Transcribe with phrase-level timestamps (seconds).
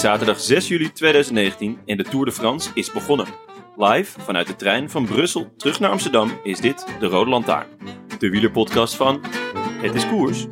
[0.00, 3.26] Zaterdag 6 juli 2019 en de Tour de France is begonnen.
[3.76, 7.66] Live vanuit de trein van Brussel terug naar Amsterdam is dit de Rode Lantaarn.
[8.18, 9.20] De wielerpodcast van
[9.54, 10.46] Het is Koers.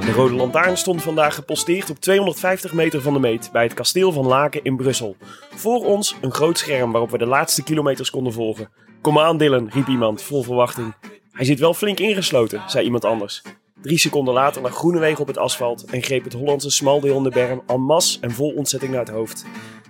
[0.00, 4.12] De Rode Lantaarn stond vandaag geposteerd op 250 meter van de meet bij het kasteel
[4.12, 5.16] van Laken in Brussel.
[5.54, 8.89] Voor ons een groot scherm waarop we de laatste kilometers konden volgen.
[9.02, 10.94] Kom aan Dylan, riep iemand, vol verwachting.
[11.32, 13.42] Hij zit wel flink ingesloten, zei iemand anders.
[13.82, 17.30] Drie seconden later lag Groenewegen op het asfalt en greep het Hollandse smaldeel in de
[17.30, 19.44] berm en mas en vol ontzetting naar het hoofd.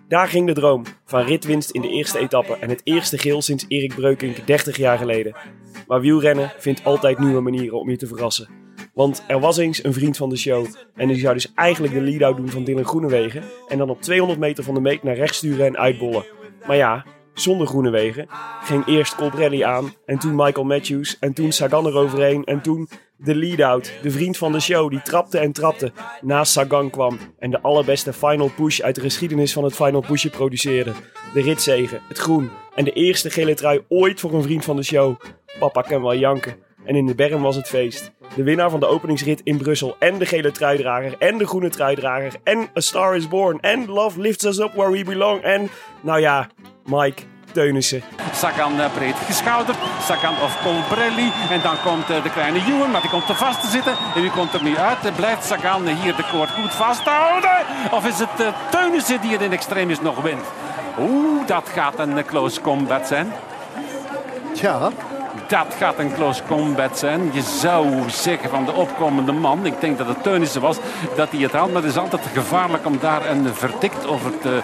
[0.08, 3.64] Daar ging de droom van ritwinst in de eerste etappe en het eerste geel sinds
[3.69, 5.36] Erik Breukink 30 jaar geleden.
[5.86, 8.48] Maar wielrennen vindt altijd nieuwe manieren om je te verrassen.
[8.95, 12.00] Want er was eens een vriend van de show en die zou dus eigenlijk de
[12.00, 15.36] lead-out doen van Dylan Groenewegen en dan op 200 meter van de meet naar rechts
[15.36, 16.24] sturen en uitbollen.
[16.67, 17.05] Maar ja,
[17.41, 18.28] zonder Groenewegen
[18.62, 23.34] ging eerst Colbrelli aan en toen Michael Matthews en toen Sagan eroverheen en toen de
[23.34, 27.61] lead-out, de vriend van de show die trapte en trapte naast Sagan kwam en de
[27.61, 30.92] allerbeste final push uit de geschiedenis van het final pushje produceerde.
[31.34, 34.83] De ritzegen, het groen en de eerste gele trui ooit voor een vriend van de
[34.83, 35.20] show.
[35.58, 36.55] Papa kan wel janken.
[36.84, 38.12] En in de berm was het feest.
[38.36, 42.33] De winnaar van de openingsrit in Brussel en de gele truidrager en de groene truidrager
[42.45, 45.68] en A Star is Born en Love Lifts Us Up Where We Belong en,
[46.00, 46.48] nou ja,
[46.84, 48.02] Mike Teunissen.
[48.34, 49.78] Sagan eh, breed geschouderd.
[50.02, 51.33] Sagan of Colbrelli.
[51.50, 53.92] En dan komt eh, de kleine Ewan, maar die komt er vast te zitten.
[54.14, 55.05] En wie komt er nu uit?
[55.05, 57.50] Eh, Blijft Sagan hier de koord goed vasthouden?
[57.90, 60.44] Of is het Teunissen die het in extremis nog wint?
[60.98, 63.33] Oeh, dat gaat een close combat zijn.
[64.55, 64.90] Tja,
[65.46, 67.30] Dat gaat een close combat zijn.
[67.32, 70.77] Je zou zeggen van de opkomende man, ik denk dat het Teunissen was,
[71.17, 71.72] dat hij het had.
[71.72, 74.61] Maar het is altijd gevaarlijk om daar een verdikt over te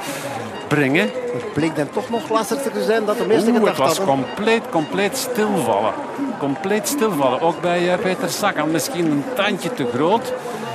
[0.69, 1.10] brengen.
[1.32, 4.06] het bleek dan toch nog lastiger te zijn dan de meeste Oeh, het was hadden.
[4.06, 5.93] compleet, compleet stilvallen.
[6.38, 7.41] Compleet stilvallen.
[7.41, 10.32] Ook bij eh, Peter Sagan misschien een tandje te groot.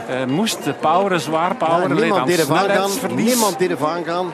[0.08, 2.46] Eh, moest de poweren, zwaar Ja, poweren, leed niemand deed gaan.
[2.46, 3.26] snelheidsverlies.
[3.26, 4.32] Niemand deed ervan gaan.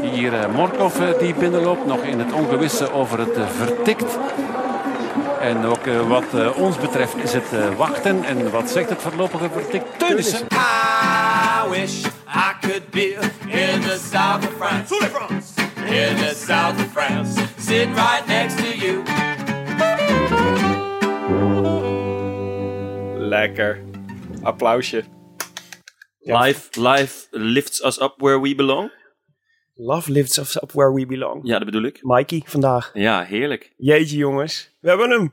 [0.00, 4.18] Hier eh, Morkov die binnenloopt, nog in het ongewisse over het vertikt.
[5.40, 8.24] En ook wat ons betreft is het wachten.
[8.24, 9.84] En wat zegt het voorlopige vertikt?
[9.98, 10.46] Teunissen.
[10.52, 12.04] I wish
[12.40, 13.14] I could be
[13.50, 14.92] in the south of France.
[14.92, 17.34] In the south of France.
[17.56, 19.02] Sitting right next to you.
[23.18, 23.82] Lekker.
[24.44, 25.04] Applausje.
[26.26, 28.90] Life, life lifts us up where we belong.
[29.80, 31.40] Love Lifts Us Up Where We Belong.
[31.42, 31.98] Ja, dat bedoel ik.
[32.02, 32.90] Mikey vandaag.
[32.94, 33.72] Ja, heerlijk.
[33.76, 35.32] Jeetje jongens, we hebben hem.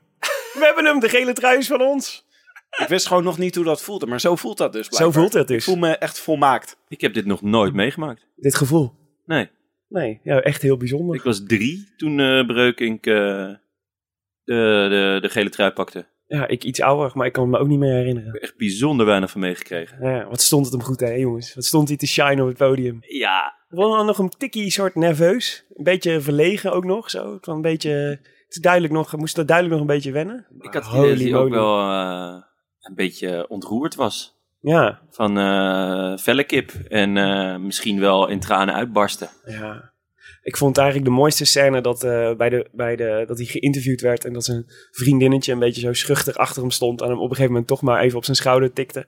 [0.52, 2.25] We hebben hem, de gele trui is van ons.
[2.70, 5.32] Ik wist gewoon nog niet hoe dat voelde, maar zo voelt dat dus Zo voelt
[5.32, 5.64] het Ik dus.
[5.64, 6.76] voel me echt volmaakt.
[6.88, 8.26] Ik heb dit nog nooit meegemaakt.
[8.36, 8.92] Dit gevoel.
[9.24, 9.50] Nee.
[9.88, 11.16] Nee, ja, echt heel bijzonder.
[11.16, 16.06] Ik was drie toen eh Breukink eh, de, de, de gele trui pakte.
[16.26, 18.32] Ja, ik iets ouder, maar ik kan het me ook niet meer herinneren.
[18.32, 20.08] Echt bijzonder weinig van meegekregen.
[20.08, 21.54] Ja, wat stond het hem goed, hè, jongens?
[21.54, 22.98] Wat stond hij te shine op het podium?
[23.00, 25.64] Ja, Wel nog een tikkie soort nerveus.
[25.74, 27.34] Een beetje verlegen ook nog, zo.
[27.34, 27.90] Het was een beetje...
[27.90, 30.46] Het is duidelijk nog, we moesten duidelijk nog een beetje wennen.
[30.60, 32.42] ik had het Holy idee dat hij ook wel eh,
[32.88, 34.34] een beetje ontroerd was.
[34.60, 39.28] Ja, Van eh felle kip en eh, misschien wel in tranen uitbarsten.
[39.46, 39.94] ja.
[40.42, 44.00] Ik vond eigenlijk de mooiste scène dat, eh, bij de, bij de, dat hij geïnterviewd
[44.00, 47.22] werd en dat zijn vriendinnetje een beetje zo schuchter achter hem stond en hem op
[47.22, 49.00] een gegeven moment toch maar even op zijn schouder tikte.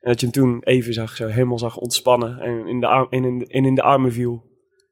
[0.00, 3.06] En dat je hem toen even zag, zo helemaal zag ontspannen en in de, arm,
[3.10, 4.49] en in, en in de armen viel.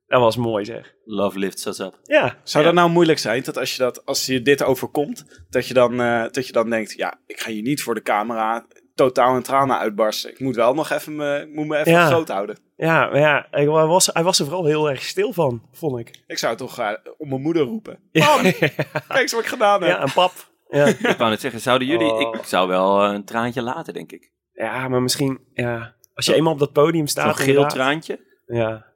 [0.09, 0.95] Dat was mooi zeg.
[1.05, 1.99] Love lifts us up.
[2.03, 2.71] Ja, Zou ja.
[2.71, 6.01] dat nou moeilijk zijn, dat als je, dat, als je dit overkomt, dat je, dan,
[6.01, 9.43] eh, dat je dan denkt, ja, ik ga hier niet voor de camera totaal in
[9.43, 10.31] tranen uitbarsten.
[10.31, 12.07] Ik moet wel nog even me, moet me even Ja.
[12.07, 12.59] groot houden.
[12.77, 16.23] Ja, maar ja, hij was, hij was er vooral heel erg stil van, vond ik.
[16.27, 17.99] Ik zou toch eh, om mijn moeder roepen.
[18.13, 19.91] Ja, Kijk eens wat ik gedaan heb.
[19.91, 20.33] ja een pap.
[20.69, 20.85] Ja.
[21.11, 22.13] Ik wou net zeggen, zouden jullie...
[22.13, 22.35] Oh.
[22.37, 24.33] Ik zou wel eh, een traantje laten, denk ik.
[24.53, 27.37] ja, maar misschien, ja, als je eenmaal op dat podium staat.
[27.37, 27.71] geel inderdaad.
[27.75, 28.21] traantje.
[28.47, 28.87] Ja.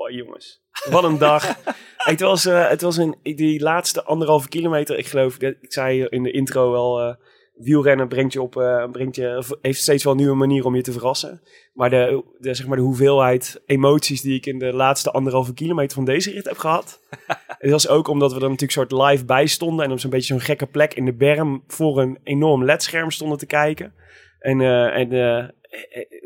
[0.00, 0.62] Oh, jongens.
[0.90, 1.56] Wat een dag.
[1.96, 4.98] het was, eh, het was een, die laatste anderhalve kilometer.
[4.98, 7.14] Ik geloof, dat- ik zei in de intro wel, eh,
[7.54, 10.82] wielrennen brengt je op, eh, brengt je, heeft steeds wel een nieuwe manier om je
[10.82, 11.42] te verrassen.
[11.74, 15.94] Maar de, de, zeg maar de hoeveelheid emoties die ik in de laatste anderhalve kilometer
[15.94, 17.00] van deze rit heb gehad.
[17.58, 19.84] het was ook omdat we er natuurlijk soort live bij stonden.
[19.84, 23.38] En op zo'n beetje zo'n gekke plek in de berm voor een enorm ledscherm stonden
[23.38, 23.94] te kijken.
[24.38, 25.48] En, eh, en eh,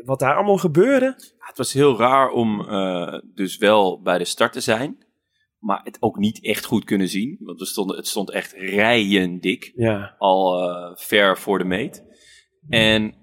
[0.05, 1.05] wat daar allemaal gebeurde.
[1.05, 5.03] Ja, het was heel raar om eh, dus wel bij de start te zijn.
[5.59, 7.37] Maar het ook niet echt goed kunnen zien.
[7.39, 9.71] Want we stonden, het stond echt rijen dik.
[9.75, 12.03] Ja, Al eh, ver voor de meet.
[12.69, 13.15] En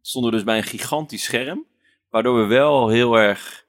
[0.00, 1.66] stonden we dus bij een gigantisch scherm.
[2.10, 3.66] Waardoor we wel heel erg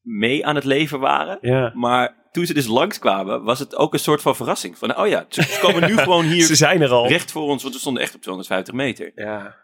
[0.00, 1.38] mee aan het leven waren.
[1.40, 1.72] ja.
[1.74, 4.78] Maar toen ze dus langskwamen, was het ook een soort van verrassing.
[4.78, 7.08] Van, oh ja, ze komen nu gewoon Ze hier zijn er al.
[7.08, 7.62] recht voor ons.
[7.62, 9.12] Want we stonden echt op 250 meter.
[9.14, 9.56] Ja.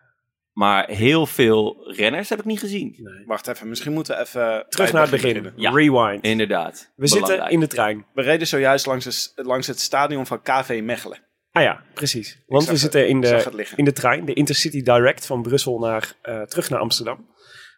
[0.56, 2.96] Maar heel veel renners heb ik niet gezien.
[3.26, 4.66] Wacht even, misschien moeten we even...
[4.68, 5.28] Terug naar het begin.
[5.28, 5.52] beginnen.
[5.56, 5.70] Ja.
[5.70, 6.24] Rewind.
[6.24, 6.92] Inderdaad.
[6.96, 8.06] We zitten in de trein.
[8.14, 11.18] We reden zojuist langs, het- langs het stadion van KV Mechelen.
[11.52, 12.42] Ah ja, precies.
[12.46, 16.12] Want we het- zitten in de, in de trein, de Intercity Direct van Brussel naar,
[16.22, 17.26] eh, terug naar Amsterdam.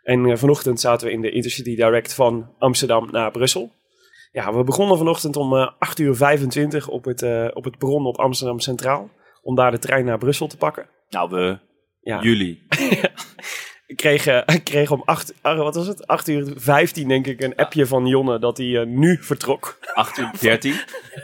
[0.02, 3.72] En eh, vanochtend zaten we in de Intercity Direct van Amsterdam naar Brussel.
[4.32, 8.06] Ja, we begonnen vanochtend om eh 8 uur 25 op het, eh, op het perron
[8.06, 9.10] op Amsterdam Centraal.
[9.42, 10.88] Om daar de trein naar Brussel te pakken.
[11.10, 11.58] Nou, we,
[12.00, 12.22] Ja.
[12.22, 12.62] jullie.
[13.88, 16.06] Ik kreeg, eh, ik kreeg om 8, ah, wat was het?
[16.06, 19.78] 8 uur 15 denk ik een appje van Jonne dat hij eh, nu vertrok.
[19.94, 20.74] 8 uur 13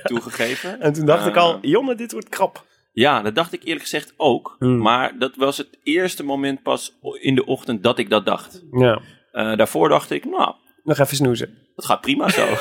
[0.03, 0.81] toegegeven.
[0.81, 2.65] En toen dacht ik al, Eh, Jonne, dit wordt krap.
[2.93, 4.57] Ja, dat dacht ik eerlijk gezegd ook.
[4.59, 4.79] Hmm.
[4.79, 8.63] Maar dat was het eerste moment pas in de ochtend dat ik dat dacht.
[8.73, 9.01] Ja,
[9.33, 11.59] daarvoor dacht ik, nou, nog even snoezen.
[11.77, 12.47] dat gaat prima zo.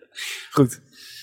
[0.56, 0.80] Goed.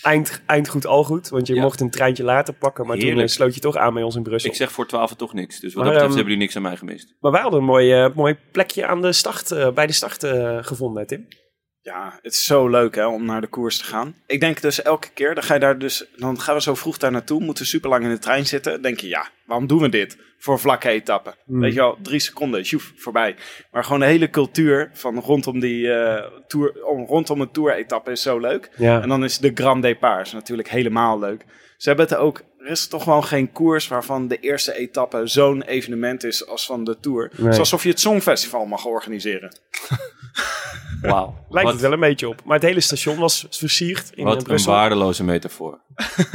[0.07, 1.29] Eind, eind goed, al goed.
[1.29, 1.61] Want je Ja.
[1.61, 2.85] mocht een treintje later pakken.
[2.87, 3.27] Maar toen Heerlijk.
[3.27, 4.49] eh, sloot je toch aan bij ons in Brussel.
[4.49, 5.59] ik zeg voor 12 toch niks.
[5.59, 7.15] Dus wat Maar, dat betreft ehm, hebben jullie niks aan mij gemist.
[7.19, 10.23] Maar wij hadden een mooi, eh, mooi plekje aan de start, eh, bij de start
[10.61, 11.27] gevonden, Tim.
[11.87, 14.15] Ja, het is zo leuk hè, om naar de koers te gaan.
[14.25, 16.97] Ik denk dus elke keer, dan, ga je daar dus, dan gaan we zo vroeg
[16.97, 18.71] daar naartoe, moeten super lang in de trein zitten.
[18.71, 20.17] Dan denk je, ja, waarom doen we dit?
[20.37, 21.35] Voor vlakke etappe.
[21.45, 21.59] Hmm.
[21.59, 23.35] Weet je wel, drie seconden, sjoef, voorbij.
[23.71, 28.21] Maar gewoon de hele cultuur van rondom, die, eh, tour, om, rondom een tour-etappe is
[28.21, 28.69] zo leuk.
[28.77, 29.01] Ja.
[29.01, 31.45] En dan is de Grand Départ natuurlijk helemaal leuk.
[31.77, 35.61] Ze hebben het ook, er is toch gewoon geen koers waarvan de eerste etappe zo'n
[35.61, 37.31] evenement is als van de Tour.
[37.35, 37.59] Nee.
[37.59, 39.57] Alsof je het Songfestival mag organiseren.
[41.01, 41.45] Wauw.
[41.49, 42.41] Lijkt wat, het wel een beetje op.
[42.45, 44.71] Maar het hele station was versierd in eh, wat een Brussel.
[44.71, 45.79] waardeloze metafoor.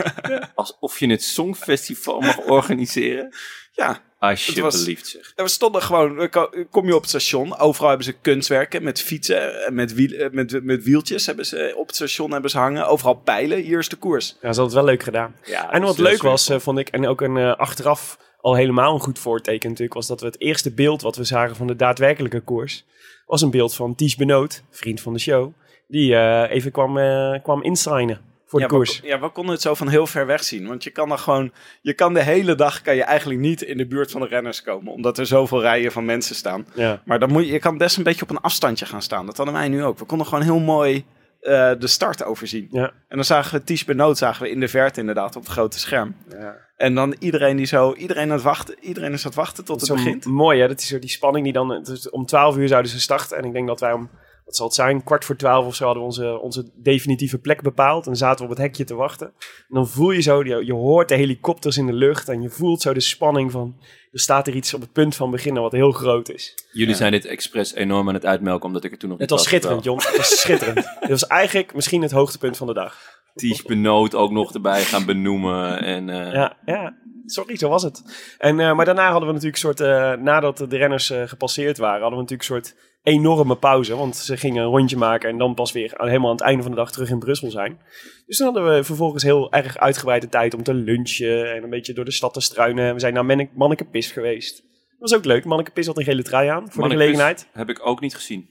[0.55, 3.35] Alsof je het Songfestival mag organiseren.
[3.73, 5.33] Ja, Alsjeblieft zeg.
[5.37, 6.31] En we stonden gewoon,
[6.71, 10.31] kom je op het station, overal hebben ze kunstwerken met fietsen en met, wiel, eh,
[10.31, 12.87] met, met wieltjes hebben ze op het station hebben ze hangen.
[12.87, 14.29] Overal pijlen, hier is de koers.
[14.29, 15.35] Ja, ze hadden het wel leuk gedaan.
[15.45, 18.95] Ja, En wat leuk was, eh, vond ik, en ook een eh, achteraf al helemaal
[18.95, 21.77] een goed voorteken natuurlijk, was dat we het eerste beeld wat we zagen van de
[21.77, 22.85] daadwerkelijke koers,
[23.27, 25.53] was een beeld van Ties Benoot, vriend van de show,
[25.89, 29.01] die eh, even kwam, eh, kwam insignen voor ja, de koers.
[29.01, 30.67] We, ja, we konden het zo van heel ver weg zien.
[30.67, 33.77] Want je kan dan gewoon, je kan de hele dag kan je eigenlijk niet in
[33.77, 34.93] de buurt van de renners komen.
[34.93, 36.67] Omdat er zoveel rijen van mensen staan.
[36.75, 37.03] Ja.
[37.05, 39.27] Maar dan moet je, je kan best een beetje op een afstandje gaan staan.
[39.27, 39.99] Dat hadden wij nu ook.
[39.99, 41.05] We konden gewoon heel mooi
[41.41, 42.69] eh, de start overzien.
[42.71, 42.93] Ja.
[43.09, 45.79] En dan zagen we Ties Benoot zagen we in de verte inderdaad op het grote
[45.79, 46.17] scherm.
[46.31, 46.57] Ja.
[46.77, 49.81] En dan iedereen die zo, iedereen aan het wachten, iedereen is aan het wachten tot
[49.81, 50.25] het begint.
[50.25, 50.69] mooi, hè?
[50.69, 51.83] Dat is zo die spanning die dan...
[51.83, 53.37] Dus om 12 uur zouden ze starten.
[53.37, 54.11] En ik denk dat wij om,
[54.45, 57.63] wat zal het zijn, kwart voor 12 of zo hadden we onze, onze definitieve plek
[57.63, 58.05] bepaald.
[58.05, 59.27] En dan zaten we op het hekje te wachten.
[59.27, 62.29] En dan voel je zo, je, je hoort de helikopters in de lucht.
[62.29, 63.77] En je voelt zo de spanning van,
[64.13, 66.55] er staat er iets op het punt van beginnen wat heel groot is.
[66.73, 69.39] Jullie zijn dit expres enorm aan het uitmelken, omdat ik er toen nog Het niet
[69.39, 69.97] was schitterend, Jon.
[69.97, 70.87] Het was schitterend.
[71.01, 72.97] Het was eigenlijk misschien het hoogtepunt van de dag.
[73.35, 75.83] Ties Benoot ook nog erbij gaan benoemen.
[75.83, 76.95] En, eh, Ja, ja.
[77.27, 78.03] Sorry, zo was het.
[78.39, 81.79] En, eh, maar daarna hadden we natuurlijk een soort, eh, nadat de renners eh, gepasseerd
[81.79, 83.97] waren, hadden we natuurlijk een soort enorme pauze.
[83.97, 86.63] Want ze gingen een rondje maken en dan pas weer aan, helemaal aan het einde
[86.63, 87.81] van de dag terug in Brussel zijn.
[88.27, 91.93] Dus dan hadden we vervolgens heel erg uitgebreide tijd om te lunchen en een beetje
[91.93, 92.95] door de stad te struinen.
[92.95, 94.57] We zijn naar Manneke, Manneke Pis geweest.
[94.57, 95.45] Dat was ook leuk.
[95.45, 97.49] Manneke Pis had een gele trui aan voor de Manneke gelegenheid.
[97.53, 98.51] Heb ik ook niet gezien.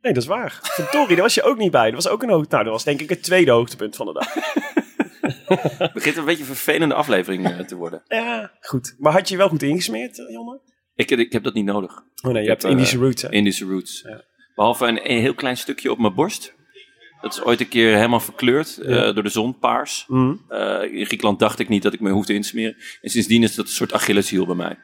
[0.00, 0.58] Nee, dat is waar.
[0.62, 1.90] Verdorie, daar was je ook niet bij.
[1.90, 2.48] Dat was ook een hoog...
[2.48, 4.34] Nou, dat was denk ik het tweede hoogtepunt van de dag.
[5.46, 8.02] Het begint een beetje een vervelende aflevering eh, te worden.
[8.08, 8.94] Ja, goed.
[8.98, 10.60] Maar had je wel goed ingesmeerd, eh, Jonne?
[10.94, 12.02] Ik, ik heb dat niet nodig.
[12.22, 13.30] Oh nee, je hebt heb, Indische eh, roots, hè?
[13.30, 14.02] Indische roots.
[14.08, 14.24] Ja.
[14.54, 16.54] Behalve een, een heel klein stukje op mijn borst.
[17.20, 20.04] Dat is ooit een keer helemaal verkleurd eh, door de zon, paars.
[20.08, 20.34] Mhm.
[20.48, 22.76] Eh, in Griekenland dacht ik niet dat ik me hoefde in te smeren.
[23.00, 24.78] En sindsdien is dat een soort Achilleshiel bij mij.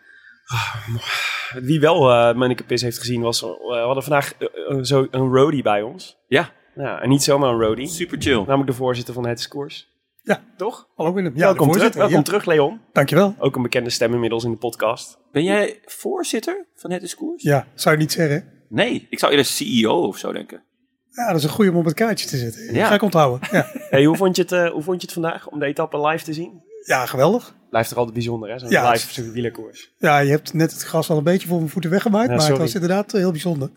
[1.60, 3.42] Wie wel eh Manneke heeft gezien was...
[3.42, 6.16] eh, we hadden vandaag eh, eh, zo een roadie bij ons.
[6.28, 7.88] Ja, Ja, en niet zomaar een roadie.
[7.88, 8.36] super chill.
[8.38, 9.88] Namelijk de voorzitter van het Scores.
[10.26, 10.42] Ja.
[10.56, 10.88] Toch?
[10.96, 11.32] Hallo Willem.
[11.34, 11.98] Ja, welkom terug, voorzitter.
[12.00, 12.22] welkom Ja.
[12.22, 12.80] terug, Leon.
[12.92, 13.34] Dankjewel.
[13.38, 15.18] Ook een bekende stem inmiddels in de podcast.
[15.32, 17.42] Ben jij voorzitter van het Discours?
[17.42, 18.44] Ja, zou je niet zeggen.
[18.68, 20.62] Nee, ik zou eerder CEO of zo denken.
[21.10, 22.74] Ja, dat is een goede om op het kaartje te zetten.
[22.74, 22.86] Ja.
[22.86, 23.48] Ga ik onthouden.
[23.50, 26.06] Ja, Hey, hoe, vond je het, eh, hoe vond je het vandaag om de etappe
[26.06, 26.62] live te zien?
[26.86, 27.54] ja geweldig.
[27.70, 28.58] Blijft toch altijd bijzonder, hè?
[28.58, 28.90] Zo'n Ja.
[28.90, 29.94] live zo'n wielerkoers.
[29.98, 32.28] Ja, je hebt net het gras al een beetje voor mijn voeten weggemaakt.
[32.30, 33.70] Ja, maar het was inderdaad heel bijzonder.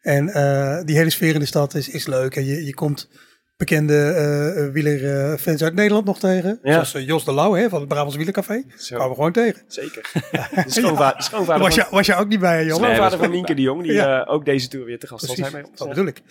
[0.00, 2.36] En eh, die hele sfeer in de stad is, is leuk.
[2.36, 3.08] En je, je komt
[3.66, 6.58] bekende eh wielerfans uit Nederland nog tegen.
[6.62, 6.72] Ja.
[6.72, 8.62] Zoals eh, Jos de Lauw hè, van het Brabants Wielercafé.
[8.76, 8.88] Zo.
[8.94, 9.62] Kwamen we gewoon tegen.
[9.66, 10.10] Zeker.
[10.32, 12.76] De schoonva- de schoonvader, was van, je, was je ook niet bij, hè, Jan?
[12.76, 14.24] Schoonvader was van Nienke de Jong, die Ja.
[14.24, 15.78] eh, ook deze tour weer te gast zijn bij ons.
[15.78, 16.22] dat bedoel ik.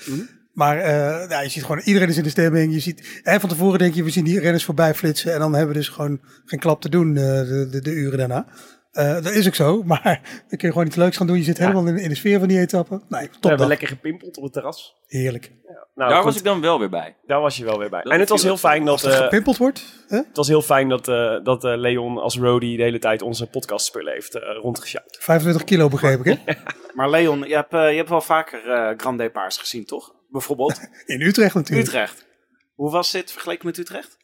[0.53, 2.73] Maar eh, ja, je ziet gewoon, iedereen is in de stemming.
[2.73, 5.33] Je ziet, hè, van tevoren denk je, we zien die renners voorbij flitsen.
[5.33, 8.17] En dan hebben we dus gewoon geen klap te doen eh, de, de, de uren
[8.17, 8.45] daarna.
[8.91, 10.19] Eh, dat is ook zo, maar
[10.49, 11.37] dan kun je gewoon iets leuks gaan doen.
[11.37, 12.93] Je zit helemaal in, in de sfeer van die etappe.
[12.93, 14.95] Nee, We hebben top lekker gepimpeld op het terras.
[15.07, 15.51] Heerlijk.
[15.95, 17.15] Nou, Daar goed, was ik dan wel weer bij.
[17.25, 18.01] daar was je wel weer bij.
[18.01, 20.17] Dat en het was heel fijn dat, Als er eh, gepimpeld wordt, hè?
[20.17, 23.47] het was heel fijn dat, eh, dat eh, Leon als roadie de hele tijd onze
[23.47, 25.17] podcastspullen heeft rondgesjouwd.
[25.19, 26.53] 25 kilo begreep ik, hè?
[26.95, 30.13] Maar Leon, je hebt, je hebt wel vaker eh Grand Departs gezien, toch?
[30.29, 31.87] Bijvoorbeeld In Utrecht natuurlijk.
[31.87, 32.25] Utrecht.
[32.73, 34.17] Hoe was dit vergeleken met Utrecht?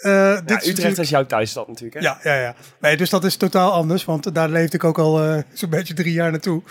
[0.00, 1.94] Eh, dit Ja, is Utrecht natuurlijk- is jouw thuisstad natuurlijk.
[1.94, 2.00] Hè?
[2.00, 2.54] Ja, ja, ja.
[2.80, 5.94] Nee, dus dat is totaal anders, want daar leefde ik ook al eh, zo'n beetje
[5.94, 6.62] drie jaar naartoe.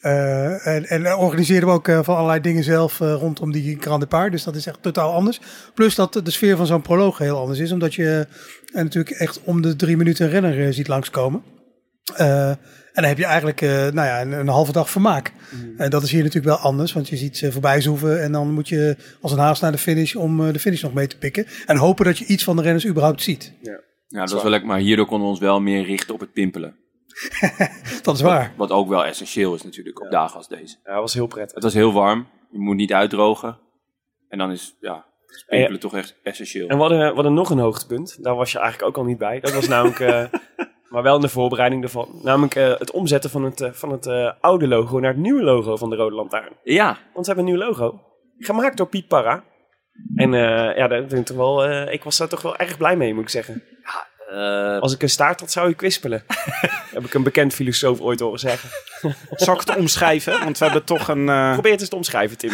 [0.00, 4.32] Eh, en, en organiseerden we ook van allerlei dingen zelf rondom die Grand Depart.
[4.32, 5.40] Dus dat is echt totaal anders.
[5.74, 8.26] Plus dat de sfeer van zo'n proloog heel anders is, omdat je
[8.72, 11.42] natuurlijk echt om de drie minuten een renner ziet langskomen.
[12.92, 15.32] En dan heb je eigenlijk eh, nou ja, een, een halve dag vermaak.
[15.76, 18.50] En dat is hier natuurlijk wel anders, want je ziet ze voorbij zoeven en dan
[18.50, 21.18] moet je als een haas naar de finish om eh, de finish nog mee te
[21.18, 21.46] pikken.
[21.66, 23.52] En hopen dat je iets van de renners überhaupt ziet.
[23.60, 23.80] Ja,
[24.20, 26.76] dat was wel lekker, maar hierdoor konden we ons wel meer richten op het pimpelen.
[28.02, 28.52] Dat is waar.
[28.56, 30.76] Wat ook wel essentieel is natuurlijk op dagen als deze.
[30.84, 31.54] Ja, dat was heel prettig.
[31.54, 33.58] Het was heel warm, je moet niet uitdrogen.
[34.28, 36.68] En dan is, ja, is pimpelen toch echt essentieel.
[36.68, 38.22] En we hadden, we hadden nog een hoogtepunt.
[38.22, 39.40] Daar was je eigenlijk ook al niet bij.
[39.40, 40.24] Dat was namelijk, eh,
[40.92, 42.20] maar wel in de voorbereiding ervan.
[42.22, 45.42] Namelijk eh, het omzetten van het, eh, van het eh, oude logo naar het nieuwe
[45.42, 46.52] logo van de Rode Lantaarn.
[46.62, 48.00] Ja, Want ze hebben een nieuw logo.
[48.38, 49.44] Gemaakt door Piet Parra.
[50.14, 53.22] En ja, ben ik, toch wel, ik was daar toch wel erg blij mee, moet
[53.22, 53.62] ik zeggen.
[54.32, 56.24] Eh, Als ik een staart had, zou ik kwispelen.
[56.94, 58.68] heb ik een bekend filosoof ooit horen zeggen.
[59.44, 60.40] Zal ik het omschrijven?
[60.44, 61.28] Want we hebben toch een...
[61.28, 62.50] eh, Probeer het eens te omschrijven, Tim.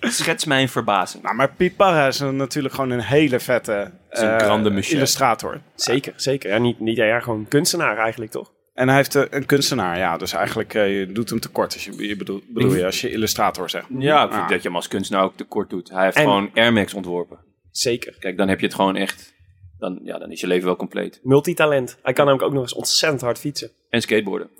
[0.00, 1.22] schets mijn verbazing.
[1.22, 5.60] Nou, maar Piet Parra is een- natuurlijk gewoon een hele vette een eh, illustrator.
[5.74, 6.50] Zeker, zeker.
[6.50, 8.52] Ja, niet, niet ja, gewoon kunstenaar eigenlijk, toch?
[8.74, 10.16] En hij heeft een kunstenaar, ja.
[10.16, 13.10] Dus eigenlijk eh, je doet hem tekort als je, je bedoel, bedoel je als je
[13.10, 13.86] illustrator zegt.
[13.98, 14.48] Ja, ik vind Ah.
[14.48, 15.90] dat je hem als kunstenaar ook tekort doet.
[15.90, 17.38] Hij heeft En- gewoon Air Max ontworpen.
[17.70, 18.16] Zeker.
[18.18, 19.33] Kijk, dan heb je het gewoon echt...
[19.78, 21.20] Dan, ja, dan is je leven wel compleet.
[21.22, 21.98] Multitalent.
[22.02, 23.70] Hij kan namelijk ook nog eens ontzettend hard fietsen.
[23.88, 24.50] En skateboarden.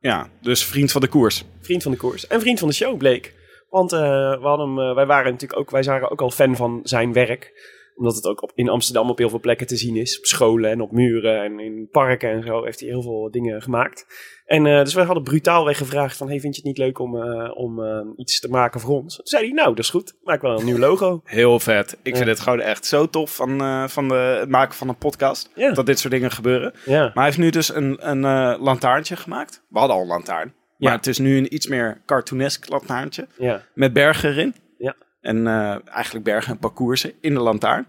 [0.00, 1.44] Ja, dus vriend van de koers.
[1.60, 2.26] Vriend van de koers.
[2.26, 3.34] En vriend van de show bleek.
[3.70, 4.00] Want eh,
[4.40, 7.12] we hadden hem, eh, wij waren natuurlijk ook, wij waren ook al fan van zijn
[7.12, 7.52] werk.
[7.94, 10.18] Omdat het ook op, in Amsterdam op heel veel plekken te zien is.
[10.18, 13.62] Op scholen en op muren en in parken en zo heeft hij heel veel dingen
[13.62, 14.06] gemaakt.
[14.44, 17.22] En eh, dus wij hadden brutaalweg gevraagd van, hey, vind je het niet leuk om,
[17.22, 19.16] eh, om eh, iets te maken voor ons?
[19.16, 20.14] Toen zei hij, nou, dat is goed.
[20.22, 21.20] Maak wel een nieuw logo.
[21.24, 21.98] Heel vet.
[22.02, 23.58] Ik vind het gewoon echt zo tof van,
[23.90, 25.50] van de, het maken van een podcast.
[25.54, 25.72] Ja.
[25.72, 26.74] Dat dit soort dingen gebeuren.
[26.84, 28.20] Ja, Maar hij heeft nu dus een, een
[28.60, 29.62] lantaarntje gemaakt.
[29.68, 30.52] We hadden al een lantaarn.
[30.78, 30.96] Maar Ja.
[30.96, 33.26] het is nu een iets meer cartoonesk lantaarntje.
[33.74, 34.54] Met bergen erin.
[34.78, 34.94] Ja.
[35.24, 37.86] En eh, eigenlijk bergen en parcoursen in de lantaarn.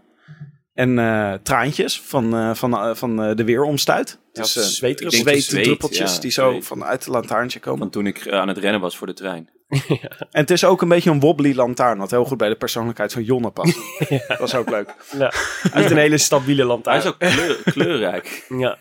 [0.73, 4.19] En eh, traantjes van, eh, van, van eh, de weeromstuit.
[4.31, 6.65] Ja, Dus eh, zweetdruppeltjes zweet, ja, die zo zweet.
[6.65, 7.79] vanuit het lantaarntje komen.
[7.79, 9.49] Van toen ik aan het rennen was voor de trein.
[10.31, 11.97] En het is ook een beetje een wobbly lantaarn.
[11.97, 13.77] Wat heel goed bij de persoonlijkheid van Jonne past.
[14.27, 14.93] Dat is ook leuk.
[15.17, 15.31] ja.
[15.75, 16.97] Niet een hele stabiele Hij lantaarn.
[16.97, 18.45] is ook kleur- kleurrijk.
[18.49, 18.77] Ja.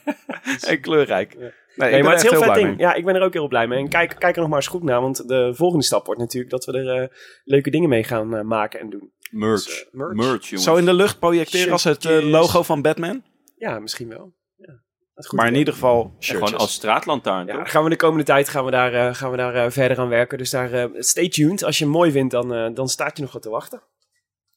[0.61, 1.37] En kleurrijk.
[1.39, 2.69] Nee, Nee, ik ben maar het is echt heel vet ding.
[2.69, 2.79] mee.
[2.79, 3.79] Ja, ik ben er ook heel blij mee.
[3.79, 6.51] En kijk, kijk er nog maar eens goed naar, want de volgende stap wordt natuurlijk
[6.51, 7.09] dat we er eh,
[7.45, 9.13] leuke dingen mee gaan eh, maken en doen.
[9.31, 9.65] Merch.
[9.65, 10.15] Dus, eh, merch.
[10.15, 10.45] merch.
[10.45, 10.65] jongens.
[10.65, 13.23] Zo in de lucht projecteren als het logo van Batman.
[13.57, 14.35] Ja, misschien wel.
[14.57, 14.67] Ja.
[14.67, 16.49] Dat is goed Maar in ieder geval shirtjes.
[16.49, 17.71] gewoon als straatlantaarn, Ja, toch?
[17.71, 20.09] gaan we de komende tijd gaan we daar, eh, gaan we daar eh, verder aan
[20.09, 20.39] werken.
[20.39, 21.65] Dus daar, eh, stay tuned.
[21.65, 23.83] Als je hem mooi vindt, dan, eh, dan staat je nog wat te wachten.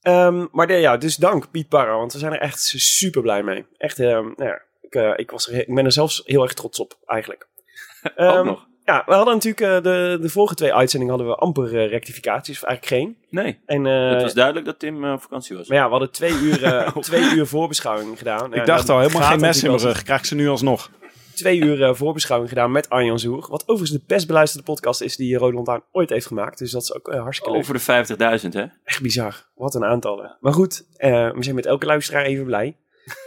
[0.01, 3.43] Ehm, maar de, ja, dus dank Piet Parra, want we zijn er echt super blij
[3.43, 3.65] mee.
[3.77, 6.79] Echt, eh, nou ja, ik, ik, was er, ik ben er zelfs heel erg trots
[6.79, 7.47] op, eigenlijk.
[8.03, 8.66] Ook Ehm, nog.
[8.87, 12.55] Ja, we hadden natuurlijk eh, de, de vorige twee uitzendingen hadden we amper eh, rectificaties,
[12.57, 13.17] of eigenlijk geen.
[13.29, 15.67] Nee, En, eh, het was duidelijk dat Tim eh, op vakantie was.
[15.67, 18.49] maar ja, we hadden twee uur, eh, twee uur voorbeschouwing gedaan.
[18.51, 20.03] Ja, ik dacht nou, al, helemaal geen mes in mijn rug.
[20.03, 20.89] Krijg ik ze nu alsnog.
[21.01, 23.47] als Twee uur eh, voorbeschouwing gedaan met Arjan Zoer.
[23.49, 26.57] Wat overigens de best beluisterde podcast is die Rode Lantaarn ooit heeft gemaakt.
[26.57, 27.59] Dus dat is ook hartstikke leuk.
[27.59, 28.65] Over de 50.000, hè?
[28.83, 29.45] Echt bizar.
[29.55, 30.37] Wat een aantallen.
[30.39, 32.77] Maar goed, eh, we zijn met elke luisteraar even blij.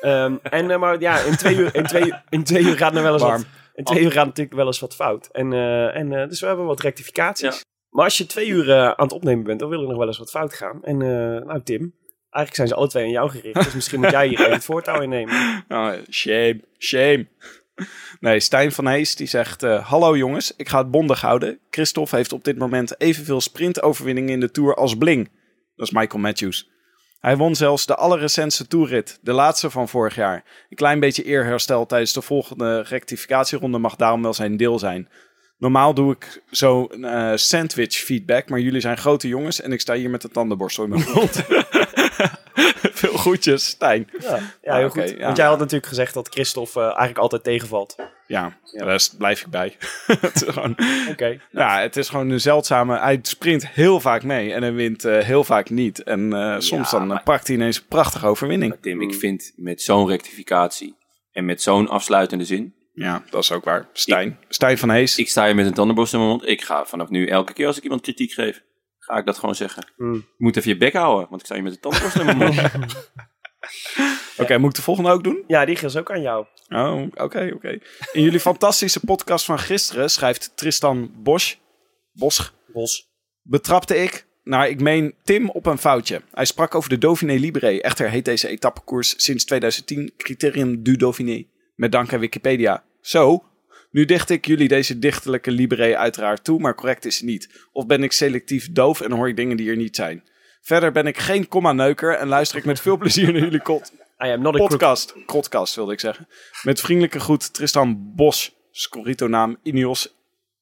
[0.01, 3.13] Ehm, en, maar ja, in twee uur, in twee, in twee uur gaat er wel
[3.13, 3.37] eens Warm.
[3.37, 3.60] wat.
[3.81, 5.29] En twee uur gaat natuurlijk wel eens wat fout.
[5.33, 7.65] En, eh, en, eh, dus we hebben wat rectificaties.
[7.91, 10.07] Maar als je twee uur eh, aan het opnemen bent, dan wil er nog wel
[10.07, 10.85] eens wat fout gaan.
[10.85, 10.97] En
[11.47, 11.95] nou Tim,
[12.31, 13.65] eigenlijk zijn ze alle twee aan jou gericht.
[13.65, 15.35] Dus misschien moet jij hier even het voortouw innemen.
[15.69, 17.27] Oh, shame, shame.
[18.21, 19.63] Nee, Stijn van Hees die zegt...
[19.63, 21.59] Hallo jongens, ik ga het bondig houden.
[21.71, 25.31] Christophe heeft op dit moment evenveel sprintoverwinningen in de Tour als Bling.
[25.75, 26.71] Dat is Michael Matthews.
[27.21, 30.45] Hij won zelfs de allerrecentste toerrit, de laatste van vorig jaar.
[30.69, 35.09] Een klein beetje eerherstel tijdens de volgende rectificatieronde mag daarom wel zijn deel zijn.
[35.59, 39.95] Normaal doe ik zo eh, sandwich feedback, maar jullie zijn grote jongens en ik sta
[39.95, 41.43] hier met de tandenborstel in mijn mond.
[43.01, 44.11] Veel groetjes, Stijn.
[44.21, 45.11] Ja, ja Ah, heel goed.
[45.11, 45.25] ja.
[45.25, 47.97] Want jij had natuurlijk gezegd dat Christophe eh, eigenlijk altijd tegenvalt.
[48.31, 49.77] Ja, daar blijf ik bij.
[50.21, 50.77] het, is gewoon,
[51.11, 51.41] Oké.
[51.51, 52.99] ja, het is gewoon een zeldzame...
[52.99, 56.03] Hij sprint heel vaak mee en hij wint eh, heel vaak niet.
[56.03, 58.77] En eh, soms dan eh, maar- pakt hij ineens een prachtige overwinning.
[58.81, 60.97] Tim, ik vind met zo'n rectificatie
[61.33, 62.75] en met zo'n afsluitende zin.
[62.93, 63.89] Ja, dat is ook waar.
[63.93, 64.39] Stijn.
[64.49, 65.19] Stijn van Hees.
[65.19, 66.51] Ik sta hier met een tandenborstel in mijn mond.
[66.51, 68.63] Ik ga vanaf nu elke keer als ik iemand kritiek geef,
[68.99, 69.93] ga ik dat gewoon zeggen.
[69.97, 70.15] Hmm.
[70.15, 72.55] Je moet even je bek houden, want ik sta hier met een tandenborstel in mijn
[72.55, 72.61] mond.
[74.41, 75.45] Oké, moet ik de volgende ook doen?
[75.47, 76.47] Ja, die is ook aan jou.
[76.69, 77.79] Oh, oké, oké.
[78.13, 81.55] In jullie fantastische podcast van gisteren schrijft Tristan Bosch...
[82.13, 83.09] Bosch Bos.
[83.43, 86.23] betrapte ik, nou ik meen Tim op een foutje.
[86.33, 87.83] Hij sprak over de Dauphiné Libre.
[87.83, 91.45] Echter heet deze etappekoers sinds 2010 Criterium du Dauphiné.
[91.75, 92.85] Met dank aan Wikipedia.
[93.01, 93.45] Zo,
[93.91, 97.67] nu dicht ik jullie deze dichterlijke Libre uiteraard toe, maar correct is het niet.
[97.73, 100.25] Of ben ik selectief doof en hoor ik dingen die er niet zijn.
[100.61, 103.93] Verder ben ik geen komma-neuker en luister ik met veel plezier naar jullie kot
[104.25, 105.15] I am not a podcast.
[105.27, 106.29] Podcast wilde ik zeggen.
[106.63, 108.59] Met vriendelijke groet Tristan Bos.
[108.71, 110.15] Scorito-naam Ineos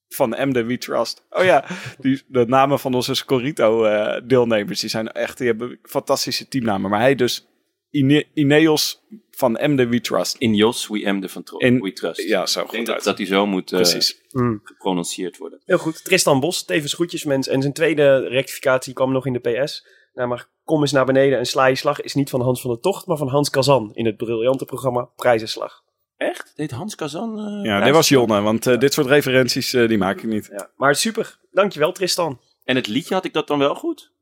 [0.08, 1.26] van Emden We Trust.
[1.30, 1.64] Oh ja,
[1.98, 4.80] die, de namen van onze Scorito-deelnemers.
[4.80, 6.90] die zijn echt, die hebben fantastische teamnamen.
[6.90, 7.46] Maar hij dus
[7.90, 10.36] Ine- Ineos van Emden We Trust.
[10.38, 12.22] In Jos, we am de van Tro- In- We Trust.
[12.22, 13.04] Ja, zo ik denk goed dat, uit.
[13.04, 14.20] dat hij zo moet eh, Precies.
[14.62, 15.60] geprononceerd worden.
[15.64, 16.04] Heel goed.
[16.04, 17.48] Tristan Bos, tevens groetjesmens.
[17.48, 19.86] En zijn tweede rectificatie kwam nog in de PS.
[20.14, 22.70] Nou, maar kom eens naar beneden en sla je slag is niet van Hans van
[22.70, 25.82] der Tocht, maar van Hans Kazan in het briljante programma Prijzenslag.
[26.16, 26.52] Echt?
[26.56, 27.38] Deed Hans Kazan...
[27.38, 30.48] eh, Ja, dit was Jonne, want eh, dit soort referenties eh, die maak ik niet.
[30.52, 30.70] Ja.
[30.76, 31.38] Maar super.
[31.52, 32.40] Dankjewel Tristan.
[32.64, 34.12] En het liedje had ik dat dan wel goed?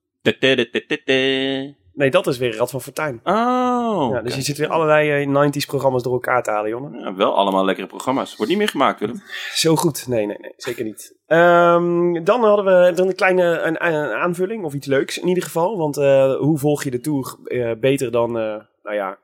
[1.96, 3.20] Nee, dat is weer Rad van Fortuin.
[3.24, 4.08] Oh.
[4.12, 7.00] ja, dus je zit weer allerlei eh, 90s programma's door elkaar te halen, jongen.
[7.00, 8.36] Ja, wel allemaal lekkere programma's.
[8.36, 9.22] Wordt niet meer gemaakt, Willem.
[9.54, 10.08] Zo goed.
[10.08, 10.52] Nee, nee, nee.
[10.56, 11.16] Zeker niet.
[11.26, 15.42] Ehm, dan hadden we dan een kleine een, een aanvulling, of iets leuks in ieder
[15.42, 15.76] geval.
[15.76, 19.18] Want eh, hoe volg je de Tour eh, beter dan, nou ja,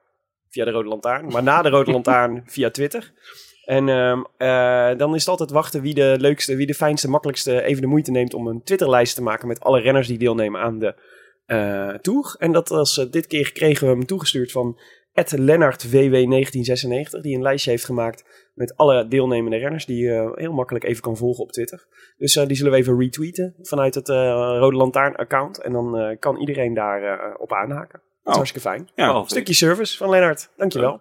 [0.48, 1.26] via de Rode Lantaarn.
[1.26, 3.12] Maar na de Rode Lantaarn via Twitter.
[3.64, 7.62] En ehm, eh, dan is het altijd wachten wie de leukste, wie de fijnste, makkelijkste
[7.62, 10.78] even de moeite neemt om een Twitterlijst te maken met alle renners die deelnemen aan
[10.78, 10.94] de
[12.00, 12.34] Tour.
[12.38, 14.80] En dat was, eh, dit keer kregen we hem toegestuurd van
[15.36, 18.24] LennartWW1996, die een lijstje heeft gemaakt
[18.54, 21.86] met alle deelnemende renners, die je heel makkelijk even kan volgen op Twitter.
[22.16, 24.16] Dus eh, die zullen we even retweeten vanuit het eh,
[24.58, 25.58] Rode Lantaarn account.
[25.62, 28.00] En dan eh, kan iedereen daar eh, op aanhaken.
[28.02, 28.34] Dat is Oh.
[28.34, 28.90] hartstikke fijn.
[28.94, 30.50] Ja, Oh, Een stukje service van Lennart.
[30.56, 31.00] Dankjewel.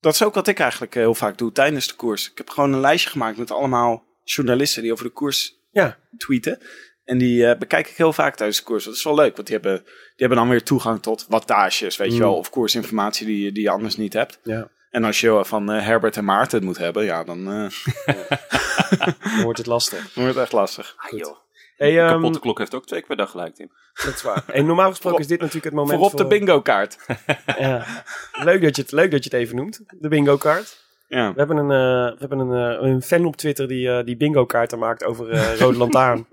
[0.00, 2.30] Dat is ook wat ik eigenlijk eh, heel vaak doe tijdens de koers.
[2.30, 5.98] Ik heb gewoon een lijstje gemaakt met allemaal journalisten die over de koers Ja.
[6.16, 6.58] tweeten.
[7.06, 8.84] En die eh, bekijk ik heel vaak tijdens de koers.
[8.84, 12.08] Dat is wel leuk, want die hebben, die hebben dan weer toegang tot wattages, weet
[12.08, 12.20] je Mm.
[12.20, 12.36] wel.
[12.36, 14.38] Of koersinformatie die, je- die je anders niet hebt.
[14.42, 14.68] Ja.
[14.90, 17.66] En als je van eh, Herbert en Maarten het moet hebben, ja, dan eh,
[19.34, 19.98] Dan wordt het lastig.
[19.98, 20.94] dan wordt het echt lastig.
[20.96, 21.36] Ah, joh.
[21.76, 23.70] Hey, De ehm, kapotte klok heeft ook twee keer per dag gelijk, Tim.
[24.04, 24.44] dat is waar.
[24.46, 26.96] En normaal gesproken is dit natuurlijk het moment Voorop de voor- bingo kaart.
[27.58, 27.86] Ja.
[28.32, 29.80] Leuk, dat je het, leuk dat je het even noemt.
[30.00, 30.84] De bingo kaart.
[31.08, 31.32] Ja.
[31.32, 34.16] We hebben een, eh, we hebben een, eh, een fan op Twitter die, eh, die
[34.16, 36.26] bingo kaarten maakt over eh, Rode Lantaarn.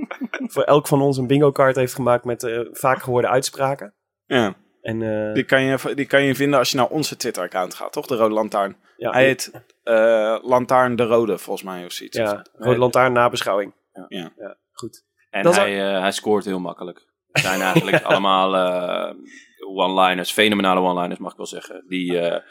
[0.48, 3.94] Voor elk van ons een bingo kaart heeft gemaakt met eh, vaak gehoorde uitspraken.
[4.26, 4.56] ja.
[4.82, 7.92] En eh, Die, kan je, die kan je vinden als je naar onze Twitter-account gaat,
[7.92, 8.08] toch?
[8.08, 8.76] De Rode Lantaarn.
[8.98, 9.52] ja, Hij heet
[9.84, 12.18] eh Lantaarn de Rode, volgens mij, of zoiets.
[12.18, 13.74] ja, Rode Lantaarn nabeschouwing.
[14.08, 14.32] Ja.
[14.72, 15.06] Goed.
[15.30, 17.08] En Dat hij, eh, hij scoort heel makkelijk.
[17.32, 19.16] Het zijn eigenlijk allemaal eh,
[19.76, 21.86] one-liners, fenomenale one-liners mag ik wel zeggen.
[21.88, 22.42] Die eh,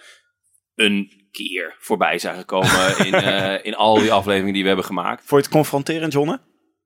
[0.75, 5.19] een keer voorbij zijn gekomen in, eh, in al die afleveringen die we hebben gemaakt.
[5.19, 6.41] Vond je het confronterend, Jonne?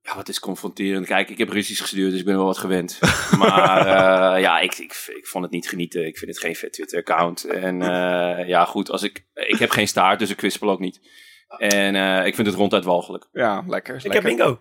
[0.06, 1.06] Ja, wat is confronterend.
[1.06, 2.98] Kijk, ik heb ruzies gestuurd, dus ik ben wel wat gewend.
[3.38, 6.06] Maar eh, ja, ik, ik, ik vond het niet genieten.
[6.06, 7.44] Ik vind het geen vet Twitter-account.
[7.44, 11.00] En eh, ja, goed, als ik, ik heb geen staart, dus ik kwispel ook niet.
[11.58, 13.28] En eh, ik vind het ronduit walgelijk.
[13.32, 13.94] Ja, lekker.
[13.94, 14.22] Ik lekker.
[14.22, 14.60] heb bingo.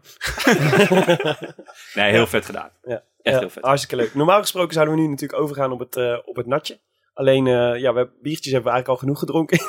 [1.93, 2.71] Nee, heel vet gedaan.
[2.84, 3.04] Ja.
[3.21, 3.63] Echt Ja, heel vet.
[3.63, 4.13] Hartstikke leuk.
[4.13, 6.80] Normaal gesproken zouden we nu natuurlijk overgaan op het, op het natje.
[7.15, 9.60] Alleen, eh, ja, we hebben, biertjes hebben we eigenlijk al genoeg gedronken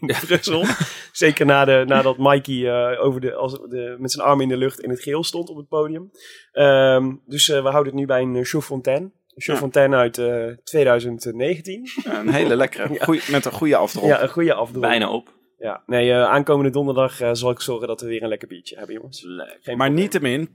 [0.00, 0.64] in Brussel.
[1.12, 4.56] Zeker na de, nadat Mikey eh, over de, als de, met zijn armen in de
[4.56, 6.10] lucht in het geel stond op het podium.
[6.52, 9.10] Ehm, dus eh, we houden het nu bij een Chauffontaine.
[9.34, 11.88] Een Chauffontaine uit eh, 2019.
[12.04, 12.98] Ja, een hele lekkere.
[13.04, 14.06] Goeie, met een goede afdronk.
[14.06, 14.84] Ja, een goede afdronk.
[14.84, 15.32] Bijna op.
[15.58, 18.76] Ja, nee, eh, aankomende donderdag eh, zal ik zorgen dat we weer een lekker biertje
[18.76, 19.26] hebben, jongens.
[19.60, 20.48] Geen Maar niettemin,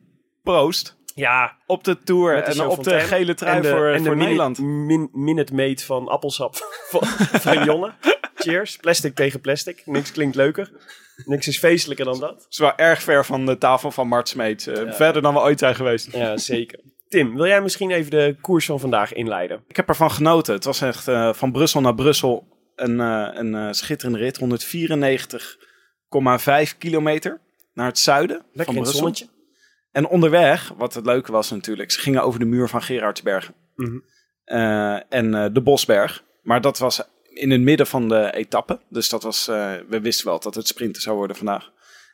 [0.44, 3.98] proost Ja, op de Tour de en op de gele trui en de, voor, en
[3.98, 4.60] de voor mini- Nederland.
[4.60, 6.56] Min, minute mate van appelsap
[6.92, 7.02] van,
[7.40, 7.94] van Jonne.
[8.36, 8.78] Cheers.
[8.78, 9.82] Plastic tegen plastic.
[9.86, 10.72] Niks klinkt leuker.
[11.26, 12.30] Niks is feestelijker dan dat.
[12.44, 14.68] Het is wel erg ver van de tafel van Mart Smeets.
[14.68, 16.12] eh, Verder dan we ooit zijn geweest.
[16.12, 16.80] Ja, zeker.
[17.10, 19.64] Tim, wil jij misschien even de koers van vandaag inleiden?
[19.68, 20.54] Ik heb ervan genoten.
[20.54, 24.38] Het was echt eh, van Brussel naar Brussel een, eh, een schitterende rit.
[24.38, 27.40] 194,5 kilometer
[27.74, 28.98] naar het zuiden Lekker van Brussel.
[29.00, 29.26] zonnetje.
[29.96, 33.54] En onderweg, wat het leuke was natuurlijk, ze gingen over de muur van Gerardsbergen.
[33.76, 34.00] Mhm.
[34.44, 36.24] Eh, en eh, de Bosberg.
[36.42, 38.80] Maar dat was in het midden van de etappe.
[38.90, 41.72] Dus dat was, eh, we wisten wel dat het sprinten zou worden vandaag.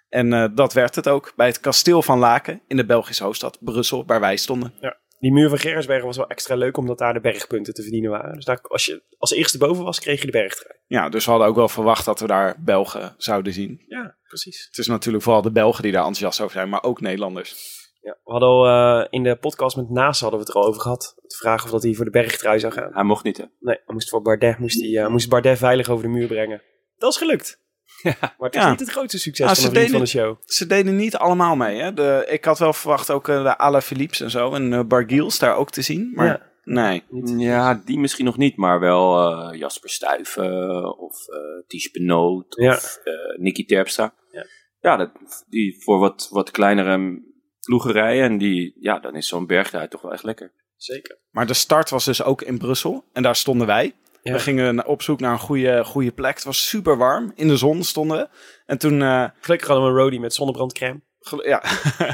[0.09, 4.05] En dat werd het ook bij het kasteel van Laken in de Belgische hoofdstad Brussel,
[4.05, 4.73] waar wij stonden.
[5.21, 8.35] Die muur van Gerritsbergen was wel extra leuk, omdat daar de bergpunten te verdienen waren.
[8.35, 10.75] Dus daar, als je als eerste boven was, kreeg je de bergtrui.
[10.87, 13.83] Ja, dus we hadden ook wel verwacht dat we daar Belgen zouden zien.
[13.87, 14.65] Ja, precies.
[14.65, 17.79] Het is natuurlijk vooral de Belgen die daar enthousiast over zijn, maar ook Nederlanders.
[18.01, 20.67] Ja, we hadden al eh, in de podcast met Naas hadden we het er al
[20.67, 21.13] over gehad.
[21.15, 22.93] De vraag of dat hij voor de bergtrui zou gaan.
[22.93, 23.43] Hij mocht niet, hè?
[23.59, 26.61] Nee, hij moest voor Bardet moest, hij, eh, moest Bardet veilig over de muur brengen.
[26.97, 27.60] Dat is gelukt.
[28.03, 28.69] Maar het is Ja.
[28.69, 29.55] niet het grootste succes Ah,
[29.89, 30.37] van de show.
[30.45, 31.81] Ze deden niet allemaal mee.
[31.81, 31.93] Hè?
[31.93, 35.39] De, ik had wel verwacht ook eh, de Ala Philips en zo en uh, Bargiels
[35.39, 36.11] daar ook te zien.
[36.15, 36.41] Maar Ja.
[36.63, 37.03] nee.
[37.37, 42.71] Ja, die misschien nog niet, maar wel eh, Jasper Stuyven of eh Ties Benoot Ja.
[42.73, 44.13] of eh Nicky Terpstra.
[44.31, 44.45] Ja.
[44.79, 45.11] Ja, dat,
[45.49, 47.21] die voor wat, wat kleinere
[47.59, 50.51] ploegerijen en die, ja, dan is zo'n bergtrui toch wel echt lekker.
[50.77, 51.17] Zeker.
[51.31, 53.93] Maar de start was dus ook in Brussel en daar stonden wij.
[54.21, 54.33] Ja.
[54.33, 56.35] We gingen op zoek naar een goede, goede plek.
[56.35, 57.31] Het was super warm.
[57.35, 58.27] In de zon stonden we.
[58.65, 59.01] En toen...
[59.01, 61.01] eh, Gelukkig hadden we een roadie met zonnebrandcrème.
[61.43, 61.63] Ja.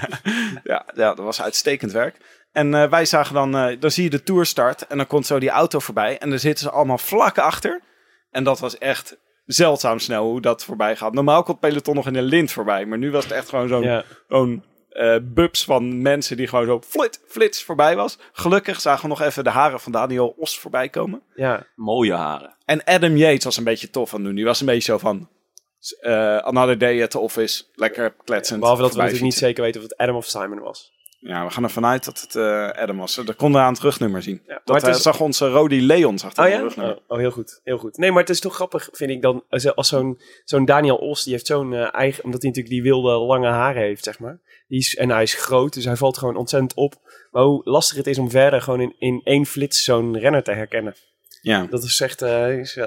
[0.64, 2.18] ja, ja, dat was uitstekend werk.
[2.52, 5.26] En eh, wij zagen dan, eh, dan zie je de tour start en dan komt
[5.26, 7.82] zo die auto voorbij en dan zitten ze allemaal vlak achter.
[8.32, 11.14] En dat was echt zeldzaam snel hoe dat voorbij gaat.
[11.14, 13.82] Normaal komt peloton nog in een lint voorbij, maar nu was het echt gewoon zo'n
[13.84, 14.04] Ja.
[14.28, 18.18] zo'n eh, bubs van mensen die gewoon zo flit, flits voorbij was.
[18.32, 21.22] Gelukkig zagen we nog even de haren van Daniel Os voorbij komen.
[21.36, 21.66] Ja.
[21.76, 22.56] Mooie haren.
[22.66, 24.36] En Adam Yates was een beetje tof aan doen.
[24.36, 25.30] Die was een beetje zo van...
[26.00, 27.64] eh, another day at the office.
[27.74, 28.60] Lekker kletsend.
[28.60, 30.96] Behalve dat we natuurlijk niet zeker weten of het Adam of Simon was.
[31.20, 33.16] Ja, we gaan ervan uit dat het eh, Adam was.
[33.16, 34.42] Dat konden we aan het rugnummer zien.
[34.48, 36.64] Ja, dat eh, is- zag onze Rodi Leon zag dat Oh aan ja?
[36.64, 36.96] het rugnummer.
[36.98, 37.62] Oh, oh, heel goed.
[37.64, 37.98] Heel goed.
[37.98, 41.24] Nee, maar het is toch grappig, vind ik dan, als, als zo'n zo'n Daniel Os,
[41.24, 44.40] die heeft zo'n eh, eigen, omdat hij natuurlijk die wilde lange haren heeft, zeg maar.
[44.68, 46.94] Die is, en hij is groot, dus hij valt gewoon ontzettend op.
[47.32, 50.52] Maar hoe lastig het is om verder gewoon in, in één flits zo'n renner te
[50.52, 50.96] herkennen.
[51.48, 51.68] Ja.
[51.70, 52.78] Dat is echt eh, is,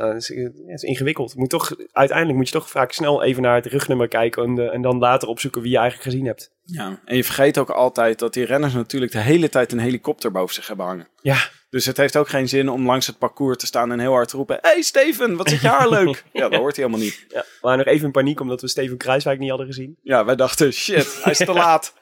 [0.66, 1.34] is, ingewikkeld.
[1.36, 4.70] Moet toch, uiteindelijk moet je toch vaak snel even naar het rugnummer kijken en, de-
[4.70, 6.50] en dan later opzoeken wie je eigenlijk gezien hebt.
[6.64, 7.00] ja.
[7.04, 10.54] En je vergeet ook altijd dat die renners natuurlijk de hele tijd een helikopter boven
[10.54, 11.08] zich hebben hangen.
[11.22, 11.36] Ja,
[11.70, 14.28] Dus het heeft ook geen zin om langs het parcours te staan en heel hard
[14.28, 14.58] te roepen...
[14.60, 16.24] hey Steven, wat zit je haar leuk?
[16.32, 17.24] ja, dat hoort hij helemaal niet.
[17.28, 17.40] ja.
[17.40, 19.96] we waren nog even in paniek omdat we Steven Kruiswijk niet hadden gezien.
[20.02, 21.92] Ja, wij dachten, shit, hij is te laat.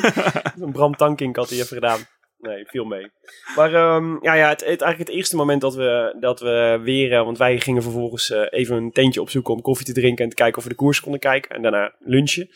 [0.60, 2.00] Een Bram Tankink had hij even gedaan.
[2.46, 3.10] Nee, viel mee.
[3.56, 7.12] Maar ehm, ja, ja het, het, eigenlijk het eerste moment dat we, dat we weer...
[7.12, 10.24] eh, want wij gingen vervolgens eh, even een tentje opzoeken om koffie te drinken...
[10.24, 11.56] en te kijken of we de koers konden kijken.
[11.56, 12.48] En daarna lunchen.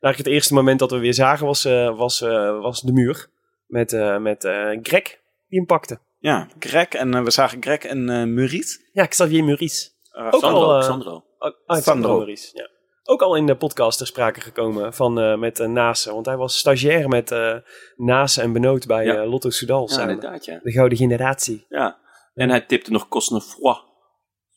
[0.00, 2.20] Eigenlijk het eerste moment dat we weer zagen was, eh, was,
[2.60, 3.28] was de muur.
[3.66, 4.42] Met, met
[4.82, 5.02] Greg,
[5.48, 5.98] die hem pakte.
[6.18, 8.90] Ja, Greg en we zagen Greg en Muriet.
[8.92, 9.90] Ja, Xavier Maurice.
[10.18, 11.10] Uh, Ook Sandro, al, Sandro.
[11.10, 11.82] Oh, oh, Sandro.
[11.82, 12.68] Sandro Maurice, ja.
[13.10, 16.12] Ook al in de podcast ter sprake gekomen van, eh, met uh, Nase.
[16.12, 17.56] Want hij was stagiair met uh,
[17.96, 19.26] Nase en Benoot bij Ja.
[19.26, 20.14] Lotto Soudal Ja, samen.
[20.14, 20.60] inderdaad, ja.
[20.62, 21.66] De gouden generatie.
[21.68, 21.98] ja.
[22.34, 23.76] En hij tipte nog Cosnefroy.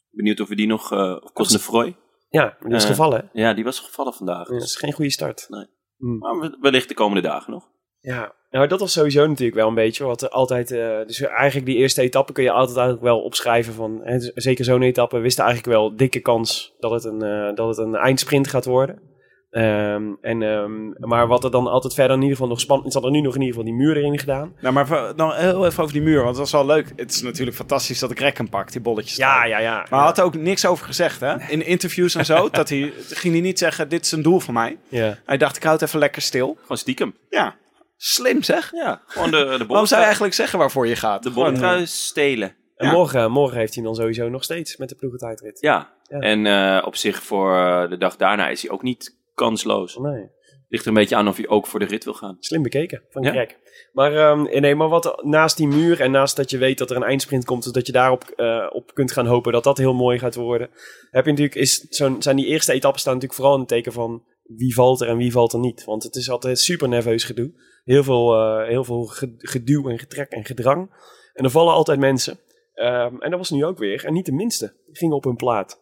[0.10, 0.92] Benieuwd of we die nog...
[0.92, 1.96] eh of Cosnefroy.
[2.30, 3.30] Ja, maar die is Eh, gevallen.
[3.34, 4.48] Ja, die was gevallen vandaag.
[4.48, 5.48] Ja, dat is geen goede start.
[5.50, 7.70] Maar we- wellicht de komende dagen nog.
[8.00, 10.72] Ja, nou dat was sowieso natuurlijk wel een beetje wat er altijd...
[10.72, 14.02] eh, dus eigenlijk die eerste etappe kun je altijd eigenlijk wel opschrijven van...
[14.04, 17.78] Hè, zeker zo'n etappe wisten eigenlijk wel dikke kans dat het een, eh, dat het
[17.78, 19.10] een eindsprint gaat worden.
[19.52, 22.94] Ehm, en, ehm, maar wat er dan altijd verder in ieder geval nog spannend...
[22.94, 24.54] Ze hadden nu nog in ieder geval die muur erin gedaan.
[24.62, 26.94] Nou, maar dan heel even over die muur, want het was wel leuk.
[26.96, 29.16] Het is natuurlijk fantastisch dat Greg hem pakt, die bolletjes.
[29.16, 29.76] Ja, ja, ja.
[29.76, 31.36] Maar hij had er ook niks over gezegd, hè?
[31.50, 34.54] In interviews en zo, dat hij, ging hij niet zeggen, dit is een doel voor
[34.54, 34.78] mij.
[34.90, 35.18] ja.
[35.26, 36.58] Hij dacht, ik houd het even lekker stil.
[36.62, 37.16] Gewoon stiekem.
[37.30, 37.56] Ja,
[38.04, 38.72] slim zeg.
[38.72, 41.24] Ja, gewoon de, de Waarom zou je eigenlijk zeggen waarvoor je gaat?
[41.24, 42.56] de bolletrui stelen.
[42.76, 42.94] En Ja.
[42.94, 45.58] morgen, morgen heeft hij dan sowieso nog steeds met de ploegentijdrit.
[45.62, 45.94] Ja.
[46.04, 46.20] Ja.
[46.20, 49.98] En eh, op zich voor eh, de dag daarna is hij ook niet kansloos.
[49.98, 50.30] Nee.
[50.70, 52.38] Ligt er een beetje aan of hij ook voor de rit wil gaan.
[52.40, 53.32] Slim bekeken van Ja.
[53.32, 53.56] Greg.
[53.94, 56.96] Maar, ehm, nee, maar wat naast die muur en naast dat je weet dat er
[56.96, 60.20] een eindsprint komt, zodat je daarop eh, op kunt gaan hopen dat dat heel mooi
[60.20, 60.70] gaat worden,
[61.12, 63.92] heb je natuurlijk, is zo'n, zijn die eerste etappen staan natuurlijk vooral in het teken
[63.94, 65.84] van wie valt er en wie valt er niet.
[65.84, 67.52] Want het is altijd super nerveus gedoe.
[67.84, 70.92] Heel veel, eh, heel veel ge- geduw en getrek en gedrang.
[71.34, 72.40] En er vallen altijd mensen.
[72.74, 74.06] Ehm, en dat was nu ook weer.
[74.06, 74.76] En niet de minste.
[74.86, 75.80] Die gingen op hun plaat.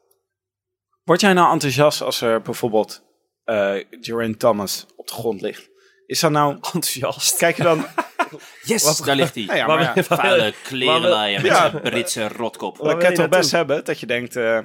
[1.03, 3.03] Word jij nou enthousiast als er bijvoorbeeld
[3.43, 5.69] eh Geraint Thomas op de grond ligt?
[6.05, 6.53] Is dat nou...
[6.73, 7.37] Enthousiast.
[7.37, 7.85] Kijk je dan...
[8.63, 9.43] Yes, daar ligt hij.
[9.45, 11.69] Nou ja, maar ja, Vuile klerenlaaien met Ja.
[11.69, 12.77] zijn Britse rotkop.
[12.77, 14.35] dat kan toch best hebben, dat je denkt...
[14.35, 14.59] eh,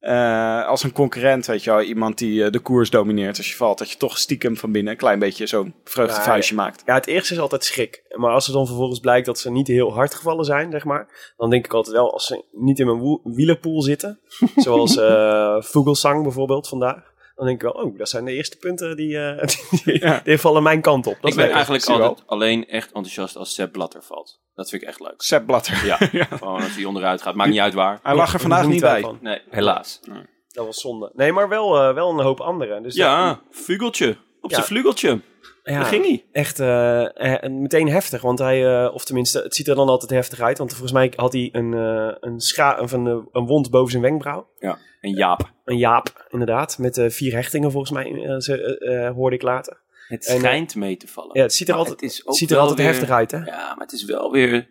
[0.00, 3.56] eh, als een concurrent, weet je wel, iemand die eh, de koers domineert als je
[3.56, 6.82] valt, dat je toch stiekem van binnen een klein beetje zo'n vreugdevuistje maakt.
[6.86, 8.02] Ja, het eerste is altijd schrik.
[8.08, 11.32] Maar als er dan vervolgens blijkt dat ze niet heel hard gevallen zijn, zeg maar.
[11.36, 14.20] Dan denk ik altijd wel, als ze niet in mijn wielerpool zitten.
[14.56, 17.09] zoals eh Vogelsang bijvoorbeeld vandaag.
[17.40, 19.46] Dan denk ik wel, oh, dat zijn de eerste punten die, eh,
[19.84, 21.16] die, die vallen mijn kant op.
[21.20, 24.40] Dat ik ben eigenlijk altijd alleen echt enthousiast als Sepp Blatter valt.
[24.54, 25.14] Dat vind ik echt leuk.
[25.22, 25.86] Sepp Blatter.
[25.86, 25.96] Ja,
[26.36, 27.34] gewoon als hij onderuit gaat.
[27.34, 28.00] Maakt niet uit waar.
[28.02, 29.00] Hij lag er Ja, vandaag niet bij.
[29.00, 29.18] van.
[29.20, 30.00] Nee, helaas.
[30.48, 31.10] Dat was zonde.
[31.14, 32.82] Nee, maar wel, eh, wel een hoop anderen.
[32.82, 34.16] Dus Ja, vugeltje.
[34.40, 34.56] Op Ja.
[34.56, 35.20] zijn vlugeltje.
[35.62, 36.24] Ja, Daar ging hij.
[36.32, 38.22] Echt eh, meteen heftig.
[38.22, 40.58] Want hij, eh, of tenminste, het ziet er dan altijd heftig uit.
[40.58, 41.72] Want volgens mij had hij een,
[42.20, 44.48] een, scha of een, een wond boven zijn wenkbrauw.
[44.58, 45.52] Ja, en Jaap.
[45.64, 46.78] Een jaap, inderdaad.
[46.78, 49.80] Met eh, vier hechtingen volgens mij, eh, ze, eh, hoorde ik later.
[50.08, 51.36] Het En, schijnt mee te vallen.
[51.36, 53.10] Ja, het ziet er Maar altijd, het is het ook ziet er altijd weer- heftig
[53.10, 53.38] uit, hè?
[53.38, 54.68] Ja, maar het is wel weer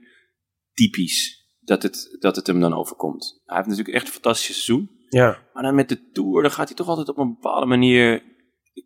[0.74, 3.42] typisch dat het, dat het hem dan overkomt.
[3.46, 4.90] Hij heeft natuurlijk echt een fantastisch seizoen.
[5.10, 5.38] Ja.
[5.54, 8.24] Maar dan met de Tour, dan gaat hij toch altijd op een bepaalde manier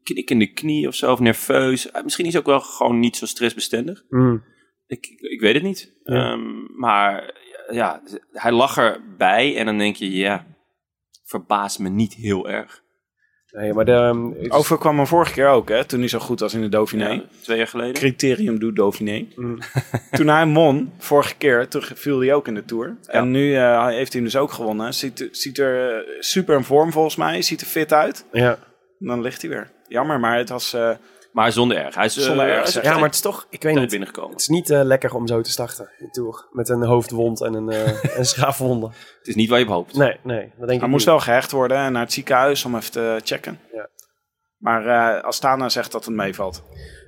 [0.03, 1.91] knik in de knie of zo, of nerveus.
[2.03, 4.03] Misschien is hij ook wel gewoon niet zo stressbestendig.
[4.09, 4.43] Mm.
[4.85, 5.93] Ik, ik, weet het niet.
[6.03, 6.31] Ja.
[6.31, 8.01] Ehm, maar ja,
[8.31, 10.45] hij lag erbij en dan denk je, ja,
[11.23, 12.81] verbaast me niet heel erg.
[13.51, 16.39] Nee, maar de, ehm, is- Overkwam hem vorige keer ook, hè, toen hij zo goed
[16.39, 17.07] was in de Dauphiné.
[17.09, 17.93] Ja, twee jaar geleden.
[17.93, 19.27] Criterium doet Dauphiné.
[19.35, 19.57] Mm.
[20.11, 22.97] toen hij won, vorige keer, toen viel hij ook in de Tour.
[23.05, 24.93] En nu eh, heeft hij hem dus ook gewonnen.
[24.93, 28.25] Ziet, ziet er eh, super in vorm volgens mij, ziet er fit uit.
[28.31, 28.57] ja.
[28.99, 29.71] En dan ligt hij weer.
[29.87, 30.73] Jammer, maar het was...
[30.73, 30.89] eh,
[31.33, 31.95] Maar zonder erg.
[31.95, 33.89] Hij is eh, Zonder erg, hij is ja, maar het is toch, ik weet niet,
[33.89, 34.31] binnengekomen.
[34.31, 36.47] het is niet eh, lekker om zo te starten, de Tour.
[36.51, 38.85] Met een hoofdwond en een, eh een schaafwonde.
[39.17, 39.95] Het is niet waar je op hoopt.
[39.95, 41.05] Nee, nee, dat denk hij ik moest niet.
[41.05, 43.59] wel gehecht worden en naar het ziekenhuis om even te checken.
[43.73, 43.89] Ja.
[44.57, 44.85] Maar
[45.17, 46.63] eh Astana zegt dat het meevalt.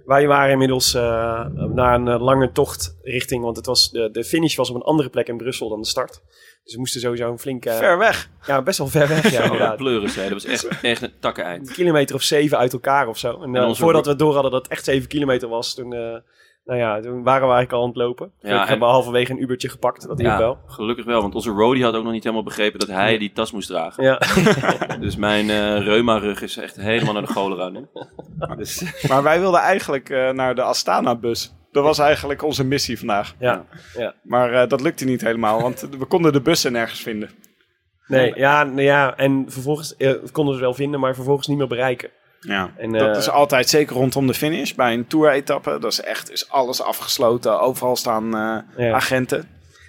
[0.05, 4.55] Wij waren inmiddels eh na een lange tocht richting, want het was, de, de finish
[4.55, 6.21] was op een andere plek in Brussel dan de start.
[6.65, 7.71] Dus we moesten sowieso een flinke...
[7.71, 8.29] Ver weg.
[8.45, 9.77] Ja, best wel ver weg, ja, Ja, inderdaad.
[9.77, 10.29] pleuren zei.
[10.29, 11.67] Dat was echt, echt een takkeneind.
[11.67, 13.41] Een kilometer of zeven uit elkaar of zo.
[13.41, 15.99] En, eh, En voordat we door hadden dat het echt zeven kilometer was, toen, eh,
[16.65, 18.31] nou ja, toen waren we eigenlijk al aan het lopen.
[18.39, 20.57] Ja, en- hebben we halverwege een Ubertje gepakt, dat Ja, wel.
[20.67, 23.51] gelukkig wel, want onze roadie had ook nog niet helemaal begrepen dat hij die tas
[23.51, 24.03] moest dragen.
[24.03, 24.19] Ja.
[24.99, 27.85] Dus mijn eh reuma-rug is echt helemaal naar de cholera nu.
[28.57, 31.53] Dus, Maar wij wilden eigenlijk eh, naar de Astana-bus.
[31.75, 33.35] Dat was eigenlijk onze missie vandaag.
[33.39, 33.65] ja,
[33.97, 34.13] ja.
[34.23, 37.29] Maar eh, dat lukte niet helemaal, want we konden de bussen nergens vinden.
[38.07, 41.57] Nee, ja, nou ja, en vervolgens eh, we konden ze wel vinden, maar vervolgens niet
[41.57, 42.09] meer bereiken.
[42.39, 44.73] Ja, En, dat eh, is altijd zeker rondom de finish.
[44.73, 47.59] Bij een tour-etappe, dat is echt is alles afgesloten.
[47.59, 48.93] Overal staan eh, Ja.
[48.93, 49.37] agenten.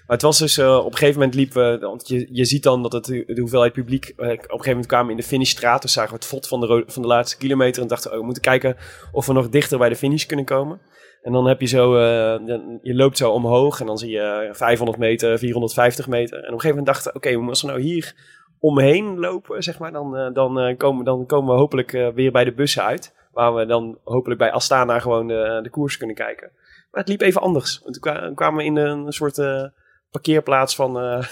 [0.07, 2.63] Maar het was dus, eh, op een gegeven moment liepen we, want je, je ziet
[2.63, 5.27] dan dat het, de hoeveelheid publiek, eh, op een gegeven moment kwamen we in de
[5.27, 8.17] finishstraat, dus zagen we het fot van de, van de laatste kilometer en dachten, oh,
[8.19, 8.77] we moeten kijken
[9.13, 10.81] of we nog dichter bij de finish kunnen komen.
[11.27, 12.47] En dan heb je zo, eh,
[12.83, 16.37] je loopt zo omhoog en dan zie je 500 meter, 450 meter.
[16.37, 18.15] En op een gegeven moment dachten oké, als we nou hier
[18.59, 22.33] omheen lopen, zeg maar, dan, eh, dan, eh, komen, dan komen we hopelijk eh, weer
[22.33, 23.15] bij de bussen uit.
[23.33, 26.51] Waar we dan hopelijk bij Astana gewoon de, de koers kunnen kijken.
[26.91, 27.81] Maar het liep even anders.
[27.83, 29.65] Want toen kwa- kwamen we in een soort eh,
[30.11, 31.25] parkeerplaats van, eh,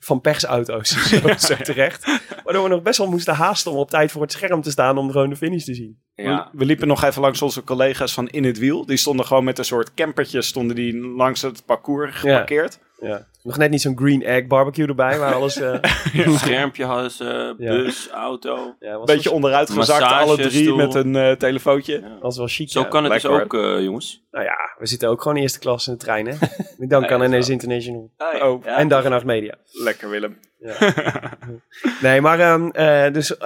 [0.00, 2.20] van persauto's zo, zo terecht.
[2.44, 4.98] Waardoor we nog best wel moesten haasten om op tijd voor het scherm te staan
[4.98, 5.98] om gewoon de finish te zien.
[6.14, 8.86] ja, We, we liepen nog even langs onze collega's van In het Wiel.
[8.86, 12.78] Die stonden gewoon met een soort campertje stonden die langs het parcours geparkeerd.
[13.00, 13.26] Ja.
[13.42, 15.56] Nog net niet zo'n green egg barbecue erbij, waar alles...
[15.56, 15.78] eh
[16.26, 18.76] een schermpje hadden ze, bus, auto.
[18.80, 22.18] ja, was Beetje onderuit gezakt, alle drie met een eh, telefoontje.
[22.20, 22.70] was wel chic.
[22.70, 22.86] Zo ja.
[22.86, 24.24] kan het dus ook, eh, jongens.
[24.30, 26.34] Nou ja, we zitten ook gewoon eerste klas in de trein, hè?
[26.76, 27.48] Met dank aan dat NS.
[27.48, 28.10] International.
[28.18, 29.54] Oh, En Dag en Nacht Media.
[29.72, 30.38] lekker Willem.
[32.00, 33.36] Nee, maar ehm, eh, dus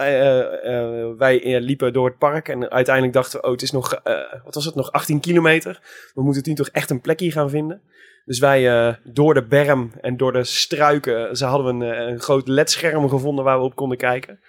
[1.19, 4.55] wij liepen door het park en uiteindelijk dachten we, oh, het is nog, eh, wat
[4.55, 5.81] was het, nog 18 kilometer.
[6.15, 7.83] We moeten nu toch echt een plekje gaan vinden.
[8.27, 12.07] Dus wij eh, door de berm en door de struiken, ze hadden we een, eh,
[12.07, 14.41] een groot ledscherm gevonden waar we op konden kijken.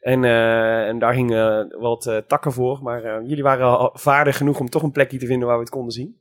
[0.00, 4.82] En, eh, en daar hingen wat takken voor, maar jullie waren vaardig genoeg om toch
[4.82, 6.18] een plekje te vinden waar we het konden zien.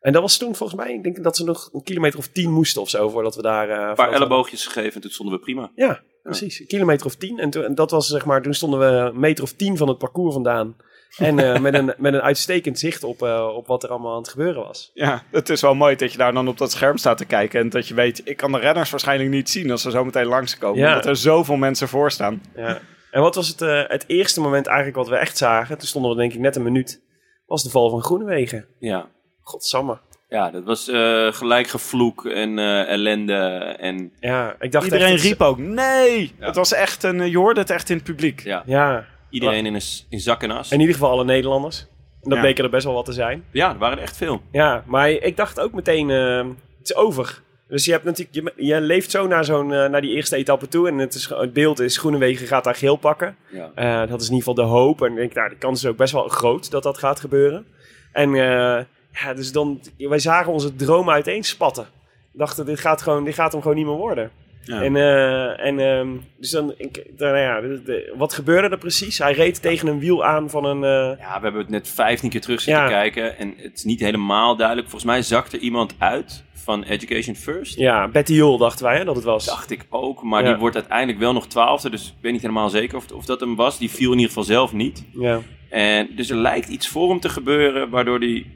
[0.00, 2.50] En dat was toen volgens mij, ik denk dat ze nog een kilometer of tien
[2.52, 3.88] moesten of zo voordat we daar...
[3.88, 5.70] Een paar elleboogjes gegeven en toen stonden we prima.
[5.74, 6.60] ja, precies.
[6.60, 7.38] Een kilometer of tien.
[7.38, 9.88] En, toen- en dat was zeg maar, toen stonden we een meter of tien van
[9.88, 10.76] het parcours vandaan.
[11.18, 14.18] En eh, met, een, met een uitstekend zicht op, eh, op wat er allemaal aan
[14.18, 14.90] het gebeuren was.
[14.94, 17.60] Ja, het is wel mooi dat je daar dan op dat scherm staat te kijken.
[17.60, 20.26] En dat je weet, ik kan de renners waarschijnlijk niet zien als ze zo meteen
[20.26, 20.78] langskomen.
[20.80, 20.88] Ja.
[20.88, 22.42] Omdat er zoveel mensen voor staan.
[22.56, 22.80] Ja.
[23.10, 25.78] En wat was het, eh, het eerste moment eigenlijk wat we echt zagen?
[25.78, 27.02] Toen stonden we denk ik net een minuut.
[27.46, 28.66] Was de val van Groenewegen.
[28.78, 29.08] Ja.
[29.40, 29.98] Godsamme.
[30.28, 33.34] Ja, dat was eh, gelijk gevloek en eh, ellende.
[33.78, 36.34] En Ja, ik dacht Iedereen echt, riep ook, nee!
[36.38, 36.46] Ja.
[36.46, 38.40] Het was echt een, je hoorde het echt in het publiek.
[38.40, 40.70] ja, Ja, iedereen in, een, in zak en as.
[40.72, 41.80] in ieder geval alle Nederlanders.
[41.80, 42.40] En dat Ja.
[42.40, 43.44] bleken er best wel wat te zijn.
[43.50, 44.40] Ja, er waren er echt veel.
[44.52, 46.36] Ja, maar ik dacht ook meteen, eh,
[46.78, 47.42] het is over.
[47.68, 50.68] Dus je, hebt natuurlijk, je, je leeft zo naar, zo'n, eh, naar die eerste etappe
[50.68, 50.88] toe.
[50.88, 53.36] En het, is, het beeld is, Groenewegen gaat daar geel pakken.
[53.50, 53.70] Ja.
[53.74, 55.02] Eh, dat is in ieder geval de hoop.
[55.02, 57.66] En ik denk, nou, de kans is ook best wel groot dat dat gaat gebeuren.
[58.12, 61.86] En eh, ja, dus dan, wij zagen onze droom uiteenspatten.
[62.32, 64.30] We dachten, dit gaat, gewoon, dit gaat hem gewoon niet meer worden.
[64.66, 64.82] Ja.
[64.82, 68.78] En, eh, en ehm, dus dan, ik, dan, nou ja, de- de- wat gebeurde er
[68.78, 69.18] precies?
[69.18, 70.84] Hij reed tegen een wiel aan van een...
[70.84, 72.88] eh, Ja, we hebben het net 15 keer terug zitten Ja.
[72.88, 73.38] kijken.
[73.38, 74.88] En het is niet helemaal duidelijk.
[74.88, 77.76] Volgens mij zakte iemand uit van Education First.
[77.78, 79.44] ja, Betty Jol dachten wij hè, dat het was.
[79.46, 80.22] Dacht ik ook.
[80.22, 80.48] Maar Ja.
[80.48, 81.90] die wordt uiteindelijk wel nog twaalfde.
[81.90, 83.78] Dus ik weet niet helemaal zeker of, of dat hem was.
[83.78, 85.04] Die viel in ieder geval zelf niet.
[85.12, 85.40] Ja.
[85.70, 87.90] En dus er lijkt iets voor hem te gebeuren.
[87.90, 88.46] Waardoor hij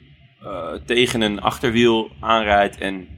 [0.43, 2.79] eh, tegen een achterwiel aanrijdt.
[2.79, 3.09] En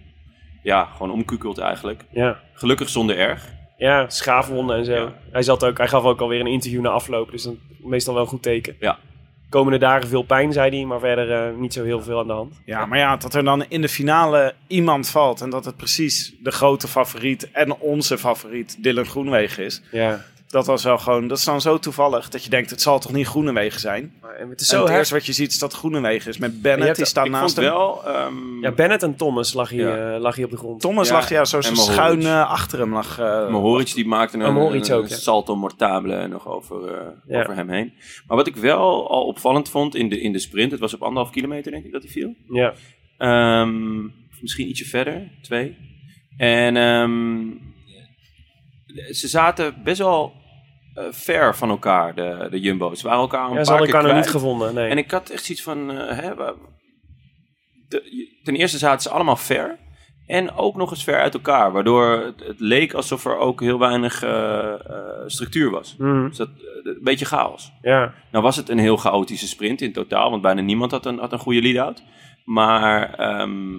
[0.63, 2.05] ja, gewoon omkukelt eigenlijk.
[2.11, 2.41] Ja.
[2.55, 3.49] Gelukkig zonder erg.
[3.77, 4.93] Ja, schaafwonden en zo.
[4.93, 5.13] Ja.
[5.31, 8.15] Hij, zat ook, hij gaf ook alweer een interview na afloop, dus dat is meestal
[8.15, 8.77] wel een goed teken.
[8.81, 8.99] Ja.
[9.49, 12.33] Komende dagen veel pijn, zei hij, maar verder eh, niet zo heel veel aan de
[12.33, 12.61] hand.
[12.65, 16.35] Ja, maar ja, dat er dan in de finale iemand valt en dat het precies
[16.43, 19.83] de grote favoriet en onze favoriet Dylan Groenwegen is.
[19.91, 20.25] Ja.
[20.53, 23.13] Dat was wel gewoon, dat is dan zo toevallig dat je denkt, het zal toch
[23.13, 24.13] niet Groenewegen zijn?
[24.21, 25.81] Maar, en het is En zo het her- eerste wat je ziet is dat het
[25.81, 26.39] Groenewegen is.
[26.39, 27.65] Met Bennett, hebt- die staat naast hem.
[27.65, 28.07] wel...
[28.07, 30.15] ehm, Ja, Bennett en Thomas lag hier, Ja.
[30.15, 30.81] eh, lag hier op de grond.
[30.81, 32.93] Thomas Ja, lag ja, zo en schuin eh, achter hem.
[32.93, 37.41] Lag, eh, Mohoric die maakte een, Oh, ook, salto mortable nog over, eh, Ja.
[37.41, 37.93] over hem heen.
[38.27, 41.03] Maar wat ik wel al opvallend vond in de, in de sprint, het was op
[41.03, 42.35] anderhalf kilometer denk ik dat hij viel.
[42.49, 42.75] Ja.
[43.19, 44.03] Ehm,
[44.41, 45.77] misschien ietsje verder, twee.
[46.37, 47.41] En ehm,
[49.13, 50.41] ze zaten best wel eh,
[51.11, 53.01] ver van elkaar, de, de Jumbo's.
[53.01, 54.89] Ze waren elkaar een Ja, ze paar hadden keer elkaar nog niet gevonden, nee.
[54.89, 56.35] En ik had echt zoiets van, eh, hè,
[57.89, 59.79] de- ten eerste zaten ze allemaal ver.
[60.27, 61.73] En ook nog eens ver uit elkaar.
[61.73, 64.79] Waardoor het, het leek alsof er ook heel weinig eh, eh,
[65.27, 65.97] structuur was.
[65.99, 66.29] Mhm.
[66.29, 67.73] Dus dat, eh, een beetje chaos.
[67.83, 68.15] Ja.
[68.33, 70.31] Nou was het een heel chaotische sprint in totaal.
[70.31, 72.03] Want bijna niemand had een, had een goede lead-out.
[72.45, 73.75] Maar ehm,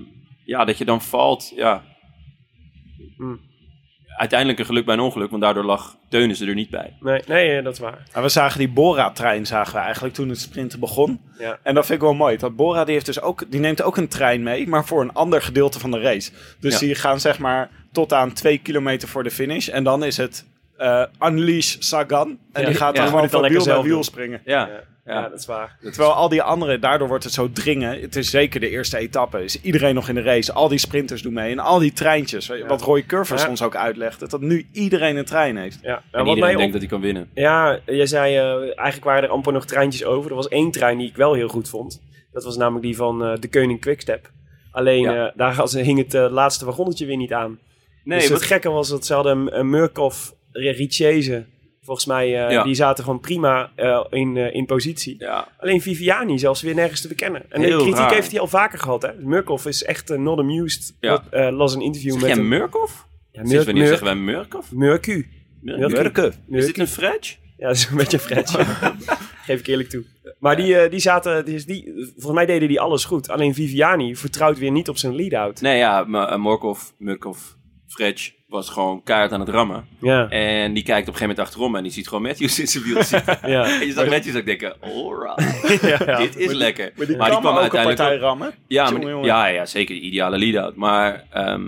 [0.45, 1.83] ja, dat je dan valt, ja...
[3.17, 3.39] Mm.
[4.23, 5.29] Uiteindelijk een geluk bij een ongeluk.
[5.29, 6.93] Want daardoor lag Teunissen er niet bij.
[6.99, 7.97] Nee, nee, eh, dat is waar.
[8.13, 11.21] Maar we zagen die Bora-trein zagen we eigenlijk toen het sprinten begon.
[11.37, 11.57] Ja.
[11.63, 12.37] En dat vind ik wel mooi.
[12.37, 15.13] Dat Bora die heeft dus ook, die neemt ook een trein mee, maar voor een
[15.13, 16.31] ander gedeelte van de race.
[16.59, 16.79] Dus Ja.
[16.79, 19.67] die gaan zeg maar tot aan twee kilometer voor de finish.
[19.67, 20.45] En dan is het
[20.83, 22.39] eh, Unleash Sagan.
[22.53, 22.67] En Ja.
[22.67, 24.03] die gaat Ja, dan gewoon van wiel naar zelf wiel doen.
[24.03, 24.41] springen.
[24.45, 24.67] Ja, Ja.
[24.73, 24.81] ja.
[25.05, 25.77] Ja, dat is waar.
[25.81, 28.01] Terwijl al die anderen, daardoor wordt het zo dringen.
[28.01, 29.43] Het is zeker de eerste etappe.
[29.43, 30.53] Is iedereen nog in de race.
[30.53, 31.51] Al die sprinters doen mee.
[31.51, 32.51] En al die treintjes.
[32.67, 33.49] Wat Roy Curvers Ja.
[33.49, 34.27] ons ook uitlegde.
[34.27, 35.79] Dat nu iedereen een trein heeft.
[35.81, 36.01] Ja.
[36.11, 37.29] En wat iedereen denkt dat hij kan winnen.
[37.33, 40.29] Ja, jij zei eh, eigenlijk waren er amper nog treintjes over.
[40.29, 42.01] Er was één trein die ik wel heel goed vond.
[42.31, 44.31] Dat was namelijk die van eh, de Koning Quickstep.
[44.71, 45.27] Alleen Ja.
[45.27, 47.59] eh, daar hing het laatste wagonnetje weer niet aan.
[48.03, 51.45] Nee, dus wat- het gekke was dat ze hadden een, een Murkoff, Richese.
[51.81, 52.63] Volgens mij, eh, Ja.
[52.63, 55.15] die zaten gewoon prima eh, in, eh, in positie.
[55.19, 57.43] ja, Alleen Viviani zelfs weer nergens te bekennen.
[57.49, 58.13] En Heel de kritiek raar.
[58.13, 59.01] heeft hij al vaker gehad.
[59.01, 59.09] Hè?
[59.19, 60.95] Murkoff is echt not amused.
[60.99, 61.23] Ja.
[61.51, 62.47] Las een interview Zeg met hem.
[62.47, 63.07] Murkoff?
[63.31, 64.71] Ja, wanneer zeggen wij Murkoff?
[64.71, 65.27] Murku.
[65.61, 65.93] Murkoff.
[66.01, 66.31] Murku.
[66.49, 67.35] Is dit een French?
[67.57, 68.49] Ja, dat is een beetje Fred.
[69.45, 70.03] Geef ik eerlijk toe.
[70.39, 73.29] Maar die, die zaten, die, die, volgens mij deden die alles goed.
[73.29, 75.61] Alleen Viviani vertrouwt weer niet op zijn lead-out.
[75.61, 77.57] Nee, ja, maar Morkov, Murkoff,
[77.93, 79.87] Fretch was gewoon keihard aan het rammen.
[80.01, 82.67] Ja, En die kijkt op een gegeven moment achterom en die ziet gewoon Matthews in
[82.67, 83.37] zijn wiel zitten.
[83.51, 83.79] ja.
[83.79, 86.17] En je zag Matthews ook denken, alright, ja, ja.
[86.25, 86.91] dit is lekker.
[86.95, 88.53] Maar die Maar kan die kwam uiteindelijk partij rammen.
[88.67, 89.25] Ja, maar, jongen.
[89.25, 90.75] ja, ja, zeker de ideale lead-out.
[90.75, 91.63] Maar ehm,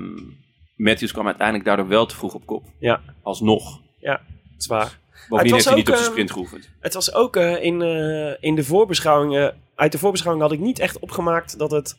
[0.76, 2.64] Matthews kwam uiteindelijk daardoor wel te vroeg op kop.
[2.80, 3.02] Ja.
[3.24, 3.80] Alsnog.
[4.00, 4.22] Ja, dat
[4.60, 5.00] is waar.
[5.30, 6.70] Bovendien was heeft hij niet op zijn ehm, sprint geoefend.
[6.80, 9.38] Het was ook eh, in, eh, in de voorbeschouwing...
[9.38, 11.98] eh, uit de voorbeschouwing had ik niet echt opgemaakt dat het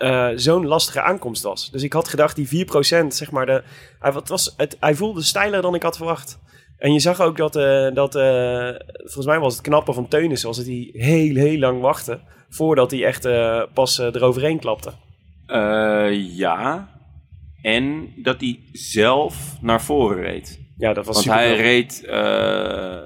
[0.00, 1.70] eh, zo'n lastige aankomst was.
[1.70, 3.46] Dus ik had gedacht, die 4%, zeg maar...
[3.46, 3.62] De,
[3.98, 6.38] hij, was, het, hij voelde steiler dan ik had verwacht.
[6.78, 10.42] En je zag ook dat, eh, dat eh, volgens mij was het knappe van Teunis,
[10.42, 13.28] was dat hij heel, heel lang wachtte voordat hij echt
[13.72, 14.92] pas eroverheen klapte.
[16.36, 16.88] Ja.
[17.62, 20.60] En dat hij zelf naar voren reed.
[20.76, 22.02] Ja, dat was Want hij reed,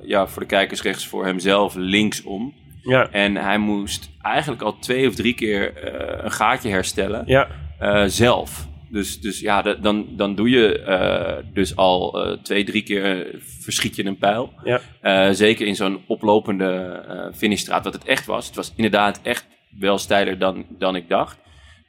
[0.07, 2.55] ja, voor de kijkers rechts voor hemzelf linksom.
[2.85, 7.23] Ja, En hij moest eigenlijk al twee of drie keer eh, een gaatje herstellen.
[7.27, 8.67] ja, eh, zelf.
[8.91, 13.31] Dus, dus ja, da- dan, dan doe je eh, dus al twee, drie keer
[13.61, 14.53] verschiet je een pijl.
[14.65, 15.33] ja.
[15.33, 17.03] Zeker in zo'n oplopende
[17.35, 18.47] finishstraat, wat het echt was.
[18.47, 19.47] Het was inderdaad echt
[19.79, 21.39] wel steiler dan, dan ik dacht.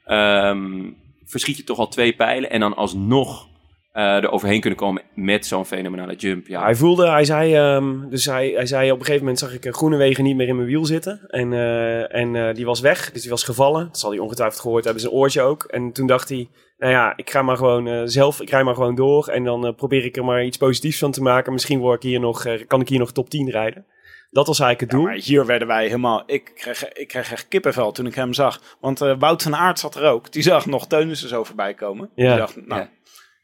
[0.04, 0.90] Ehm,
[1.24, 3.48] verschiet je toch al twee pijlen en dan alsnog
[3.96, 6.46] eh er overheen kunnen komen met zo'n fenomenale jump.
[6.46, 9.54] Ja, Hij voelde, hij zei, ehm, dus hij, hij zei op een gegeven moment zag
[9.54, 11.20] ik eh, Groenewegen niet meer in mijn wiel zitten.
[11.28, 13.86] En, eh, en eh, die was weg, dus die was gevallen.
[13.86, 15.62] Dat zal hij ongetwijfeld gehoord hebben, zijn oortje ook.
[15.64, 18.74] En toen dacht hij, nou ja, ik ga maar gewoon eh, zelf, ik rij maar
[18.74, 19.28] gewoon door.
[19.28, 21.52] En dan probeer ik er maar iets positiefs van te maken.
[21.52, 23.86] Misschien word ik hier nog, eh, kan ik hier nog top 10 rijden.
[24.30, 25.14] Dat was eigenlijk het Ja, doel.
[25.16, 26.22] maar hier werden wij helemaal...
[26.26, 28.76] Ik kreeg, ik kreeg echt kippenvel toen ik hem zag.
[28.80, 30.32] Want eh, Wout van Aert zat er ook.
[30.32, 32.10] Die zag nog Teunissen zo voorbij komen.
[32.14, 32.28] Ja.
[32.28, 32.88] Die dacht, nou, Ja.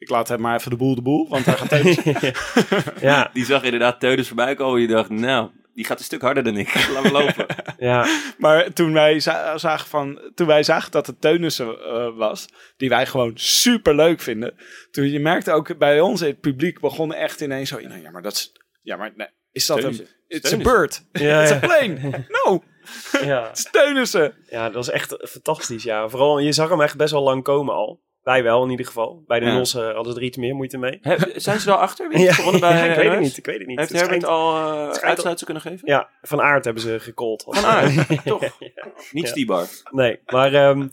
[0.03, 1.29] Ik laat hem maar even de boel de boel.
[1.29, 2.33] Want hij gaat Teunissen...
[3.09, 4.81] ja, Die zag inderdaad Teunis voorbij komen.
[4.81, 6.75] Je dacht, nou, die gaat een stuk harder dan ik.
[6.95, 7.47] Laat me lopen.
[7.79, 8.07] ja,
[8.39, 12.47] Maar toen wij, za- zagen van, toen wij zagen dat het Teunissen eh, was,
[12.77, 14.55] die wij gewoon super leuk vinden.
[14.91, 18.23] Toen je merkte ook bij ons, het publiek begon echt ineens zo, nou, ja maar
[18.23, 20.07] dat is, ja maar nee, is dat Teunissen.
[20.29, 21.57] een, it's a bird, Ja, it's ja.
[21.57, 22.63] a plane, no,
[23.25, 23.47] ja.
[23.49, 24.35] het is Teunissen.
[24.51, 25.83] ja, dat was echt fantastisch.
[25.83, 28.01] Ja, vooral, je zag hem echt best wel lang komen al.
[28.23, 29.25] Wij wel in ieder geval.
[29.27, 29.53] Bij de Ja.
[29.93, 31.01] Hadden ze er iets meer moeite mee.
[31.35, 32.09] Zijn ze er al achter?
[32.09, 33.37] Wie gewonnen bij Ja, ik weet het niet.
[33.37, 33.79] Ik weet het niet.
[33.79, 34.57] Heeft Het Herbert al
[35.03, 35.81] uitsluitsel kunnen geven?
[35.89, 37.45] Ja, van aard hebben ze gecallt.
[37.49, 38.61] Van Aert, toch?
[39.11, 39.27] Niet Ja.
[39.27, 39.67] Stibar.
[39.91, 40.89] Nee, maar, ehm,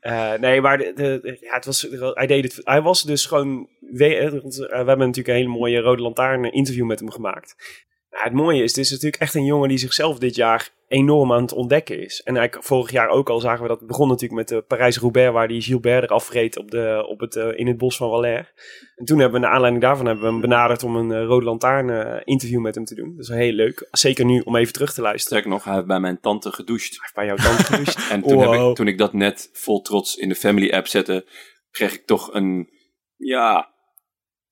[0.00, 3.68] eh, nee, maar de, ja, het was, hij, deed het, hij was dus gewoon...
[3.80, 7.56] We, eh, we hebben natuurlijk een hele mooie Rode Lantaarn interview met hem gemaakt.
[8.22, 11.42] Het mooie is, het is natuurlijk echt een jongen die zichzelf dit jaar enorm aan
[11.42, 12.22] het ontdekken is.
[12.22, 15.32] En eigenlijk vorig jaar ook al zagen we dat het begon natuurlijk met de Parijs-Roubaix...
[15.32, 18.52] waar die Gilbert eraf reed op de, op het, eh, in het bos van Valère.
[18.96, 21.44] En toen hebben we, naar aanleiding daarvan, hebben we hem benaderd om een eh, Rode
[21.44, 23.16] Lantaarn eh, interview met hem te doen.
[23.16, 23.88] Dat is heel leuk.
[23.90, 25.26] Zeker nu om even terug te luisteren.
[25.26, 27.12] Sterker nog, hij heeft bij mijn tante gedoucht.
[27.14, 28.10] Bij jouw tante gedoucht.
[28.10, 31.26] En toen, heb ik, toen ik dat net vol trots in de family app zette,
[31.70, 32.68] kreeg ik toch een,
[33.16, 33.72] ja,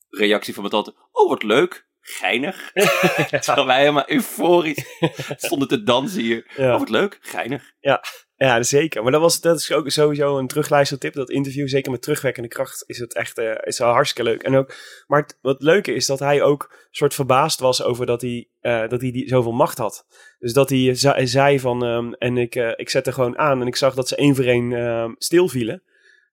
[0.08, 0.94] reactie van mijn tante.
[1.12, 1.90] Oh, wat leuk.
[2.02, 2.72] Geinig.
[3.30, 4.84] Terwijl wij helemaal euforisch
[5.36, 6.50] stonden te dansen hier.
[6.56, 6.72] Ja.
[6.72, 7.18] Oh, wat leuk.
[7.20, 7.72] Geinig.
[7.80, 8.02] Ja,
[8.62, 9.02] zeker.
[9.02, 11.14] Maar dat, was, dat is ook sowieso een terugluistertip.
[11.14, 14.42] Dat interview, zeker met terugwerkende kracht, is het echt eh, is wel hartstikke leuk.
[14.42, 14.74] En ook,
[15.06, 18.88] maar het, wat leuke is dat hij ook soort verbaasd was over dat hij, eh,
[18.88, 20.06] dat hij die, zoveel macht had.
[20.38, 23.66] Dus dat hij za- zei van, ehm, en ik, eh, ik zette gewoon aan en
[23.66, 25.82] ik zag dat ze één voor één ehm, stilvielen.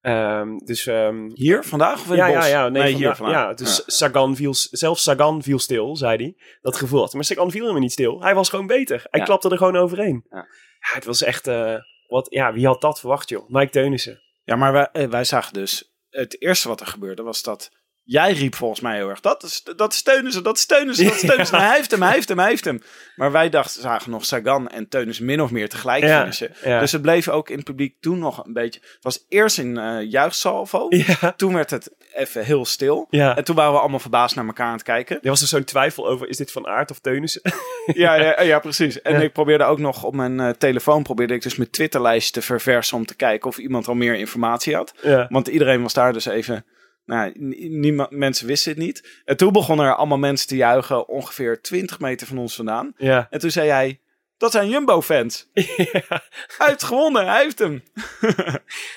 [0.01, 2.49] Ehm, dus ehm, Hier, vandaag of in ja, het ja, bos?
[2.49, 3.35] ja, nee, hier vandaag-.
[3.35, 6.35] Ja, dus Sagan viel, zelfs Sagan viel stil, zei hij.
[6.61, 7.13] Dat gevoel had.
[7.13, 8.21] Maar Sagan viel helemaal niet stil.
[8.21, 9.05] Hij was gewoon beter.
[9.09, 9.25] Hij Ja.
[9.25, 10.25] klapte er gewoon overheen.
[10.29, 10.37] Ja.
[10.79, 11.75] Ja, het was echt, eh,
[12.07, 13.49] wat, ja, wie had dat verwacht, joh?
[13.49, 14.21] Mike Teunissen.
[14.43, 17.71] Ja, maar wij, eh, wij zagen dus, het eerste wat er gebeurde was dat,
[18.09, 21.15] jij riep volgens mij heel erg, dat is, dat is Teunissen, dat is Teunissen, dat
[21.21, 21.57] is Teunissen.
[21.57, 22.81] Hij heeft hem, hij heeft hem, hij heeft hem.
[23.15, 26.51] Maar wij dachten, zagen nog Sagan en Teunissen min of meer tegelijk Ja, finishen.
[26.63, 26.79] ja.
[26.79, 29.77] Dus het bleef ook in het publiek toen nog een beetje, het was eerst een
[29.77, 30.87] eh juichsalvo,
[31.35, 33.07] toen werd het even heel stil.
[33.09, 35.19] En toen waren we allemaal verbaasd naar elkaar aan het kijken.
[35.21, 37.41] Er was dus zo'n twijfel over, is dit van Aert of Teunissen?
[37.93, 39.01] Ja, ja, ja precies.
[39.01, 42.41] En ik probeerde ook nog op mijn eh, telefoon, probeerde ik dus mijn Twitterlijst te
[42.41, 44.93] verversen om te kijken of iemand al meer informatie had.
[45.29, 46.65] Want iedereen was daar dus even.
[47.09, 47.31] Nou,
[47.69, 49.21] niemand, mensen wisten het niet.
[49.25, 52.93] En toen begonnen er allemaal mensen te juichen, ongeveer 20 meter van ons vandaan.
[52.97, 53.27] Ja.
[53.29, 53.99] En toen zei jij:
[54.39, 55.49] Dat zijn Jumbo-fans.
[55.53, 56.21] ja.
[56.57, 57.83] Hij heeft gewonnen, hij heeft hem.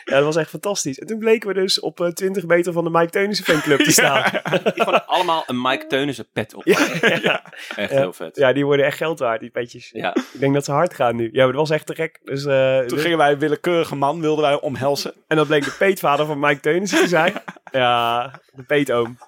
[0.05, 0.99] Ja, dat was echt fantastisch.
[0.99, 3.90] En toen bleken we dus op eh, 20 meter van de Mike Teunissen fanclub te
[4.01, 4.30] staan.
[4.74, 6.64] Die allemaal een Mike Teunissen pet op.
[6.64, 6.78] Ja,
[7.22, 7.43] ja.
[7.76, 7.97] Echt Ja.
[7.99, 8.36] heel vet.
[8.36, 9.90] ja, die worden echt geld waard, die petjes.
[9.93, 10.14] Ja.
[10.32, 11.28] Ik denk dat ze hard gaan nu.
[11.32, 12.18] Ja, maar dat was echt te gek.
[12.24, 15.14] Dus, eh, Toen gingen wij een willekeurige man, wilden wij omhelzen.
[15.28, 17.32] En dat bleek de peetvader van Mike Teunissen te zijn.
[17.72, 19.18] Ja, de peetoom.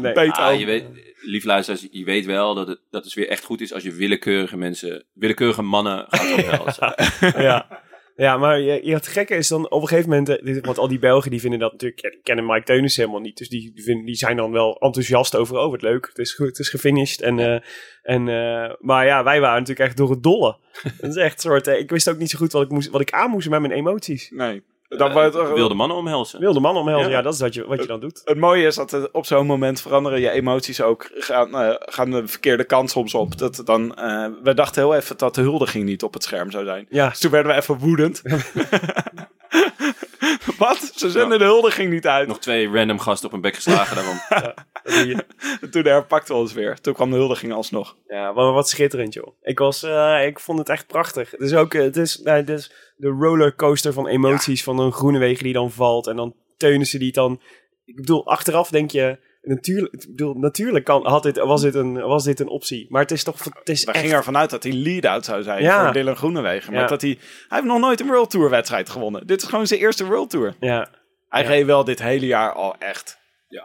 [0.00, 0.12] Nee.
[0.12, 0.84] Peet Ah, je weet,
[1.22, 3.92] lief luisteraars, je weet wel dat het, dat het weer echt goed is als je
[3.92, 6.94] willekeurige mensen, willekeurige mannen gaat omhelzen.
[7.42, 7.80] ja.
[8.16, 10.28] Ja, maar je, je, het gekke is dan op een gegeven moment...
[10.28, 12.00] eh, dit- Want al die Belgen die vinden dat natuurlijk...
[12.02, 13.36] Ja, die kennen Mike Teunissen helemaal niet.
[13.36, 15.56] Dus die, die, vinden, die zijn dan wel enthousiast over...
[15.58, 16.06] Oh, wat leuk.
[16.06, 17.20] Het is, goed, het is gefinished.
[17.20, 17.60] En, eh,
[18.02, 20.56] en, eh, maar ja, wij waren natuurlijk echt door het dolle.
[21.00, 21.66] Dat is echt een soort...
[21.66, 23.72] ik wist ook niet zo goed wat ik, moest, wat ik aan moest met mijn
[23.72, 24.30] emoties.
[24.30, 24.62] Nee.
[24.96, 26.40] Dat Eh, wilde mannen omhelzen.
[26.40, 27.10] Wilde man omhelzen.
[27.10, 27.16] Ja.
[27.16, 28.20] Ja, dat is wat je, wat je dan doet.
[28.24, 31.10] het mooie is dat het op zo'n moment veranderen je emoties ook.
[31.14, 33.38] Gaan, eh, gaan de verkeerde kant soms op.
[33.38, 36.64] Dat dan, eh, we dachten heel even dat de huldiging niet op het scherm zou
[36.64, 36.86] zijn.
[36.90, 38.22] Ja, Dus toen werden we even woedend.
[40.58, 40.92] Wat?
[40.94, 42.28] Ze zenden de huldiging niet uit.
[42.28, 44.20] Nog twee random gasten op een bek geslagen daarom.
[45.08, 45.24] je.
[45.70, 46.80] Toen herpakten we ons weer.
[46.80, 47.96] Toen kwam de huldiging alsnog.
[48.06, 49.36] Ja, maar wat schitterend, joh.
[49.42, 51.30] Ik, was, eh, ik vond het echt prachtig.
[51.30, 54.92] Het is ook eh, het is, nou, het is de rollercoaster van emoties van een
[54.92, 56.06] Groenewegen die dan valt.
[56.06, 57.40] En dan Teunissen die het dan...
[57.84, 59.18] Ik bedoel, achteraf denk je...
[59.42, 62.86] Natuurlijk, ik bedoel, natuurlijk kan, had dit, was, dit een, was dit een optie.
[62.88, 63.44] Maar het is toch...
[63.44, 65.84] Het is We echt, gingen ervan uit dat hij lead-out zou zijn Ja.
[65.84, 66.72] voor Dylan Groenewegen.
[66.72, 66.86] Maar Ja.
[66.88, 67.10] dat hij...
[67.48, 69.26] Hij heeft nog nooit een World Tour wedstrijd gewonnen.
[69.26, 70.54] Dit is gewoon zijn eerste World Tour.
[70.60, 70.88] Ja,
[71.28, 71.48] Hij Ja.
[71.48, 73.20] reed wel dit hele jaar al echt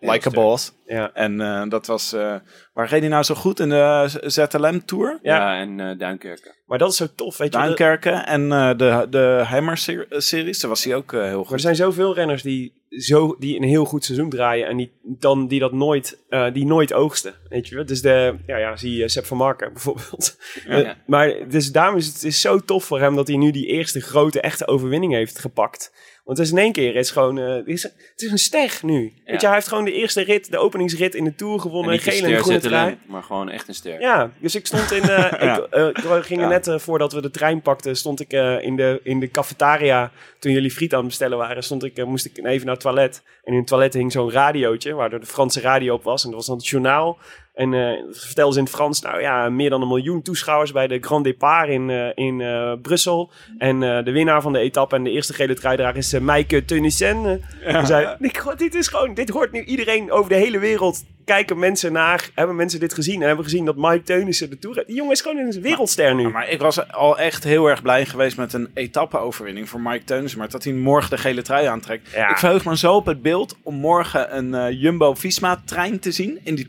[0.00, 0.72] eh, like a boss.
[0.86, 1.10] ja.
[1.14, 2.12] En eh, dat was...
[2.12, 2.34] eh,
[2.72, 3.60] waar reed hij nou zo goed?
[3.60, 5.18] In de ZLM Tour?
[5.22, 5.36] Ja.
[5.36, 6.54] Ja, en eh Duinkerken.
[6.66, 7.58] Maar dat is zo tof, weet je.
[7.58, 10.60] Duinkerken en eh, de, de Hammer ser- series.
[10.60, 11.60] Daar was hij ook eh, heel Maar er goed.
[11.60, 15.60] zijn zoveel renners die zo, die een heel goed seizoen draaien en die, dan, die
[15.60, 17.34] dat nooit, eh, die nooit oogsten.
[17.48, 17.84] Weet je wel?
[17.84, 20.38] Dus de, ja, ja, zie je Sepp van Marken bijvoorbeeld.
[20.68, 20.96] Ja.
[21.06, 23.66] Maar dus daarom is het, het is zo tof voor hem dat hij nu die
[23.66, 25.92] eerste grote echte overwinning heeft gepakt.
[26.24, 28.38] Want het is in één keer, het is gewoon, eh, het, is, het is een
[28.38, 29.12] ster nu.
[29.24, 31.98] Weet je, hij heeft gewoon de eerste rit, de openingsrit in de Tour En gewonnen.
[31.98, 32.98] Gele en ster groene trui.
[33.06, 34.00] maar gewoon echt een ster.
[34.00, 35.02] Ja, dus ik stond in.
[35.02, 35.08] eh
[35.40, 35.56] Ja.
[35.56, 36.48] ik, eh, we gingen Ja.
[36.50, 40.10] net eh, voordat we de trein pakten, stond ik eh, in, de, in de cafetaria.
[40.38, 42.84] Toen jullie friet aan het bestellen waren, stond ik, eh, moest ik even naar het
[42.84, 43.22] toilet.
[43.44, 46.22] En in het toilet hing zo'n radiootje, waar de Franse radio op was.
[46.24, 47.18] En dat was dan het journaal.
[47.52, 50.86] En eh vertelden ze in het Frans, nou ja, meer dan een miljoen toeschouwers bij
[50.86, 53.30] de Grand Départ in, eh, in eh, Brussel.
[53.58, 57.42] En de winnaar van de etappe en de eerste gele truidrager is Maaike Teunissen.
[57.64, 58.16] En zei,
[58.56, 61.04] dit is gewoon, dit hoort nu iedereen over de hele wereld.
[61.24, 64.84] Kijken mensen naar, hebben mensen dit gezien en hebben gezien dat Mike Teunissen de Tour...
[64.86, 66.22] Die jongen is gewoon een wereldster nu.
[66.22, 70.04] Ja, maar ik was al echt heel erg blij geweest met een etappe-overwinning voor Mike
[70.04, 70.38] Teunissen.
[70.38, 72.10] Maar dat hij morgen de gele trui aantrekt.
[72.14, 72.30] Ja.
[72.30, 76.68] Ik verheug me zo op het beeld om morgen een Jumbo-Visma-trein te zien in die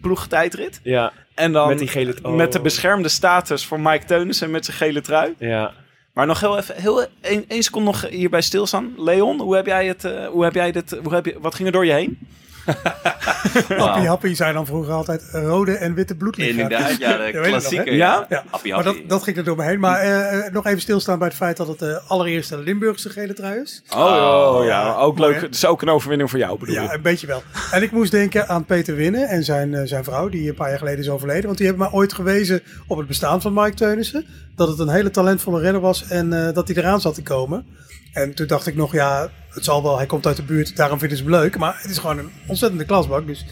[0.84, 2.36] Ja, En dan Met die gele- oh.
[2.36, 5.34] met de beschermde status voor Mike Teunissen met zijn gele trui.
[5.38, 5.74] ja.
[6.13, 8.93] Maar nog heel even, heel één, één seconde nog hierbij stilstaan.
[8.97, 11.67] Leon, hoe heb jij het, eh, hoe heb jij dit, hoe heb je, wat ging
[11.67, 12.19] er door je heen?
[13.78, 16.59] Happy Happy zei dan vroeger altijd rode en witte bloedlichaam.
[16.59, 17.91] Inderdaad, ja, de nog, klassieke.
[17.91, 18.26] Ja?
[18.30, 18.99] Ja, Happy maar Happy.
[18.99, 19.80] dat, dat ging er door me heen.
[19.80, 23.34] Maar eh, eh, nog even stilstaan bij het feit dat het de allereerste Limburgse gele
[23.34, 23.84] trui is.
[23.95, 25.41] Oh, ja, ook leuk.
[25.41, 27.43] Het is ook een overwinning voor jou, bedoel Ja, een beetje wel.
[27.72, 30.70] En ik moest denken aan Peter Winnen en zijn, eh, zijn vrouw, die een paar
[30.70, 31.45] jaar geleden is overleden.
[31.45, 34.26] Want die hebben mij ooit gewezen op het bestaan van Mike Teunissen.
[34.55, 37.66] Dat het een hele talentvolle renner was en eh, dat hij eraan zat te komen.
[38.14, 40.99] En toen dacht ik nog, ja, het zal wel, hij komt uit de buurt, daarom
[40.99, 41.57] vinden ze hem leuk.
[41.57, 43.45] Maar het is gewoon een ontzettende klasbak, dus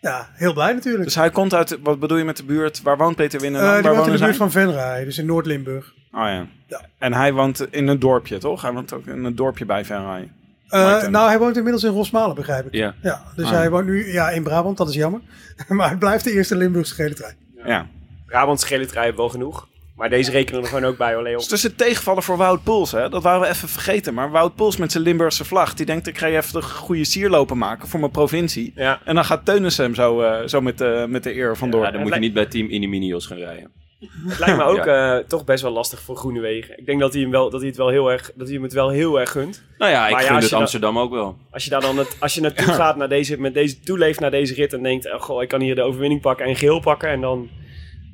[0.00, 1.04] ja, heel blij natuurlijk.
[1.04, 2.82] Dus hij komt uit, wat bedoel je met de buurt?
[2.82, 3.60] Waar woont Peter Winnen?
[3.60, 3.74] Eh, dan?
[3.74, 5.92] die Waar woont in de buurt van Venray, dus in Noord-Limburg.
[6.12, 6.46] Oh ja.
[6.66, 6.80] Ja.
[6.98, 8.62] En hij woont in een dorpje, toch?
[8.62, 10.30] Hij woont ook in een dorpje bij Venray.
[10.68, 12.72] Eh, nou, hij woont inmiddels in Rosmalen, begrijp ik.
[12.74, 12.94] Ja.
[13.02, 13.50] Ja, dus Ah.
[13.52, 15.20] hij woont nu ja, in Brabant, dat is jammer.
[15.68, 17.36] maar het blijft de eerste Limburgse gele trein.
[17.64, 17.86] Ja.
[18.26, 19.68] Brabants gele trui hebben wel genoeg.
[19.96, 21.36] Maar deze rekenen er gewoon ook bij, hoor, Leon.
[21.36, 23.08] Dus tussen tegenvallen voor Wout Poels, hè?
[23.08, 24.14] dat waren we even vergeten.
[24.14, 27.04] Maar Wout Poels met zijn Limburgse vlag, die denkt ik ga je even de goede
[27.04, 28.72] sierlopen maken voor mijn provincie.
[28.74, 29.00] Ja.
[29.04, 31.84] En dan gaat Teunissen hem zo, eh, zo met, de met de eer vandoor.
[31.84, 33.70] Ja, dan moet je niet bij Team Iniminios gaan rijden.
[34.26, 36.78] Het lijkt me ook eh, toch best wel lastig voor Groenewegen.
[36.78, 38.62] Ik denk dat hij, hem wel, dat hij, het, wel heel erg, dat hij hem
[38.62, 39.62] het wel heel erg gunt.
[39.78, 41.36] Nou ja, ik Maar ja, gun het Amsterdam ook wel.
[41.50, 44.30] Als je daar dan het, als je naartoe gaat, naar deze, met deze toeleeft naar
[44.30, 47.08] deze rit en denkt, oh, goh, ik kan hier de overwinning pakken en geel pakken.
[47.08, 47.48] En dan,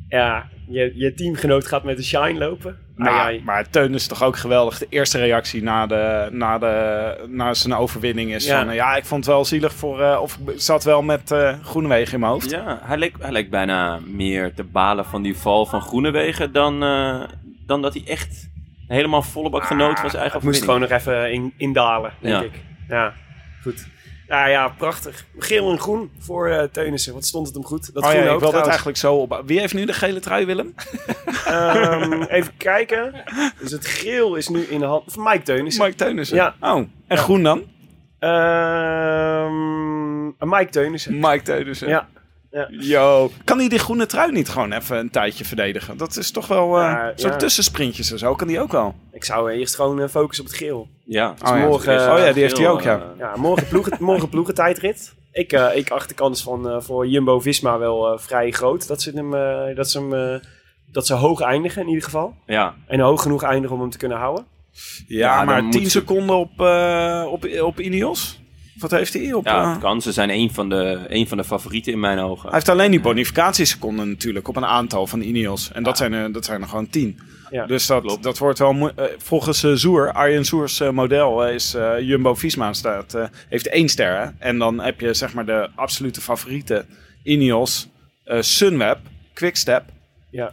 [0.08, 2.78] ja, je, je teamgenoot gaat met de shine lopen.
[2.96, 4.78] Nou, maar Teun is toch ook geweldig.
[4.78, 8.58] De eerste reactie na, de, na, de, na zijn overwinning is Ja.
[8.58, 8.68] van...
[8.68, 10.00] eh, ja, ik vond het wel zielig voor...
[10.02, 12.50] eh, of ik zat wel met eh Groenewegen in mijn hoofd.
[12.50, 16.82] Ja, hij leek, hij leek bijna meer te balen van die val van Groenewegen dan,
[16.82, 17.22] eh,
[17.66, 18.48] dan dat hij echt
[18.86, 21.06] helemaal volle bak genoten van zijn eigen Het moest gewoon overwinning.
[21.06, 22.42] nog even in, indalen, denk Ja.
[22.42, 22.52] ik.
[22.88, 23.12] Ja,
[23.62, 23.86] goed.
[24.30, 25.24] Nou ja, prachtig.
[25.38, 27.14] Geel en groen voor eh Teunissen.
[27.14, 27.94] Wat stond het hem goed?
[27.94, 29.42] Dat oh ja, groene ik ook wil dat eigenlijk zo op...
[29.46, 30.74] Wie heeft nu de gele trui, Willem?
[31.46, 33.24] Ehm, even kijken.
[33.58, 35.84] Dus het geel is nu in de hand van Mike Teunissen.
[35.84, 36.36] Mike Teunissen.
[36.36, 36.54] Ja.
[36.60, 37.64] Oh, en groen dan?
[38.18, 39.28] Ehm,
[40.38, 41.18] Mike Teunissen.
[41.18, 41.88] Mike Teunissen.
[41.88, 42.08] Ja.
[42.50, 42.66] Ja.
[42.70, 43.30] Yo.
[43.44, 45.96] Kan hij die groene trui niet gewoon even een tijdje verdedigen?
[45.96, 46.76] Dat is toch wel...
[46.78, 47.36] eh Ja, Zo'n ja.
[47.36, 48.94] tussensprintjes en zo kan die ook wel.
[49.12, 50.88] Ik zou eerst gewoon eh, focussen op het geel.
[51.04, 51.66] Ja, Oh ja.
[51.66, 52.94] morgen, oh ja, die heeft hij ook, ja.
[52.96, 55.14] eh, Ja, morgen, ploegen, morgen ploegentijdrit.
[55.32, 58.86] Ik, eh, ik acht de kans van, eh, voor Jumbo-Visma wel eh, vrij groot.
[58.88, 60.40] Dat ze, hem, eh, dat, ze hem, eh,
[60.92, 62.34] dat ze hoog eindigen in ieder geval.
[62.46, 62.74] ja.
[62.86, 64.44] En hoog genoeg eindigen om hem te kunnen houden.
[65.06, 68.40] Ja, maar moet 10 ze- seconden op, eh, op, op Ineos?
[68.78, 69.32] Wat heeft hij?
[69.32, 70.02] Op, ja, eh, het kan.
[70.02, 72.42] Ze zijn een van, de, een van de favorieten in mijn ogen.
[72.42, 75.72] Hij heeft alleen die bonificatieseconden natuurlijk op een aantal van Ineos.
[75.72, 77.18] En dat, zijn er, dat zijn er gewoon 10.
[77.50, 77.66] Ja.
[77.66, 78.22] dus dat, klopt.
[78.22, 78.90] dat wordt wel...
[78.96, 83.88] eh, volgens eh, Zoer, Arjen Zoers eh, model, is eh, Jumbo-Visma staat, eh, heeft één
[83.88, 84.18] ster.
[84.20, 84.26] Hè?
[84.38, 86.86] En dan heb je zeg maar de absolute favorieten.
[87.22, 87.88] Ineos,
[88.24, 88.98] eh, Sunweb,
[89.34, 89.84] Quickstep.
[90.30, 90.52] Ja.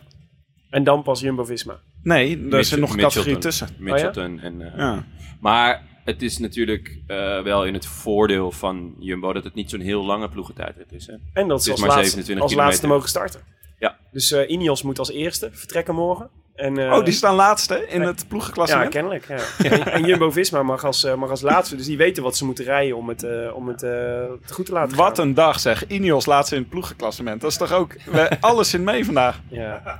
[0.70, 1.80] En dan pas Jumbo-Visma.
[2.03, 3.39] Nee, er zit nog een categorie Mitchelton.
[3.39, 3.68] tussen.
[3.80, 5.05] Mitchelton en, eh, Ja.
[5.39, 9.80] Maar het is natuurlijk eh, wel in het voordeel van Jumbo dat het niet zo'n
[9.80, 11.08] heel lange ploegentijdrit is.
[11.08, 11.14] Hè?
[11.34, 13.41] En dat ze als, maar laatste, 27 als laatste mogen starten.
[13.80, 13.97] Ja.
[14.12, 16.30] Dus eh Ineos moet als eerste vertrekken morgen.
[16.55, 18.89] En, eh, Oh, die staan laatste in het Ja, ploegenklassement?
[18.89, 19.28] kennelijk.
[19.28, 19.38] Ja.
[19.70, 21.76] en, en Jumbo-Visma mag als, mag als laatste.
[21.76, 24.72] Dus die weten wat ze moeten rijden om het, eh, om het eh, goed te
[24.72, 25.28] laten Wat gaan.
[25.28, 25.88] een dag zeg.
[25.88, 27.41] Ineos laatste in het ploegenklassement.
[27.41, 27.93] Dat is toch ook...
[28.03, 29.39] we- alles in mee vandaag.
[29.49, 29.99] Ja.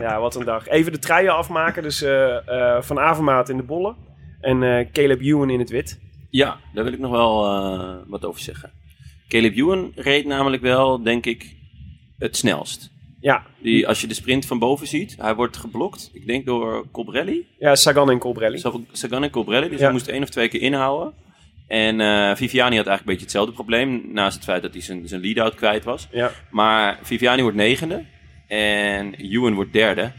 [0.00, 0.68] ja, wat een dag.
[0.68, 1.82] Even de truien afmaken.
[1.82, 3.96] Dus eh, eh, Van Avermaat in de bollen.
[4.44, 6.00] En eh, Caleb Ewan in het wit.
[6.30, 8.70] Ja, daar wil ik nog wel eh, wat over zeggen.
[9.28, 11.56] Caleb Ewan reed namelijk wel, denk ik,
[12.18, 12.90] het snelst.
[13.20, 16.10] Ja, Die, als je de sprint van boven ziet, hij wordt geblokt.
[16.12, 17.46] Ik denk door Colbrelli.
[17.58, 18.62] ja Sagan en Colbrelli.
[18.92, 19.68] Sagan en Colbrelli.
[19.68, 19.84] Dus Ja.
[19.84, 21.12] hij moest één of twee keer inhouden.
[21.66, 24.02] En eh, Viviani had eigenlijk een beetje hetzelfde probleem.
[24.12, 26.08] Naast het feit dat hij zijn, zijn lead-out kwijt was.
[26.12, 26.30] Ja.
[26.50, 28.04] Maar Viviani wordt negende.
[28.48, 30.12] En Ewan wordt derde.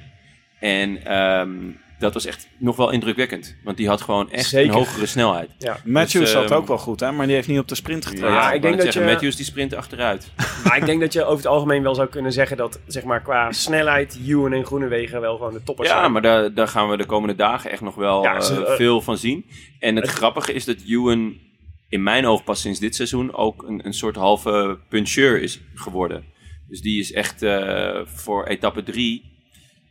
[0.59, 1.55] En ehm,
[1.99, 3.55] dat was echt nog wel indrukwekkend.
[3.63, 4.69] Want die had gewoon echt Zeker.
[4.69, 5.49] een hogere snelheid.
[5.57, 5.77] Ja.
[5.83, 7.11] Matthews Dus, zat ehm, ook wel goed, hè?
[7.11, 8.35] maar die heeft niet op de sprint getraind.
[8.35, 10.31] Ja, ik ik denk dat zeggen, je- Matthews die sprint achteruit.
[10.63, 13.21] Maar ik denk dat je over het algemeen wel zou kunnen zeggen dat zeg maar,
[13.21, 16.11] qua snelheid Ewan en Groenewegen wel gewoon de toppers Ja, zijn.
[16.11, 18.75] maar daar, daar gaan we de komende dagen echt nog wel Ja, eh, ze- eh,
[18.75, 19.45] veel van zien.
[19.79, 21.33] En het grappige is dat Ewan
[21.89, 26.23] in mijn oog pas sinds dit seizoen ook een, een soort halve puncheur is geworden.
[26.67, 29.34] Dus die is echt eh, voor etappe 3,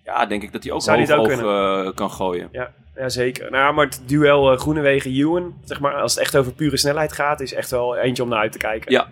[0.04, 2.48] ja, denk ik dat hij ook Zou hoog, ook hoog eh, kan gooien.
[2.52, 3.50] Ja, ja, zeker.
[3.50, 7.40] Nou, maar het duel eh, Groenewegen-Ewan, zeg maar, als het echt over pure snelheid gaat,
[7.40, 8.92] is echt wel eentje om naar uit te kijken.
[8.92, 9.08] Ja,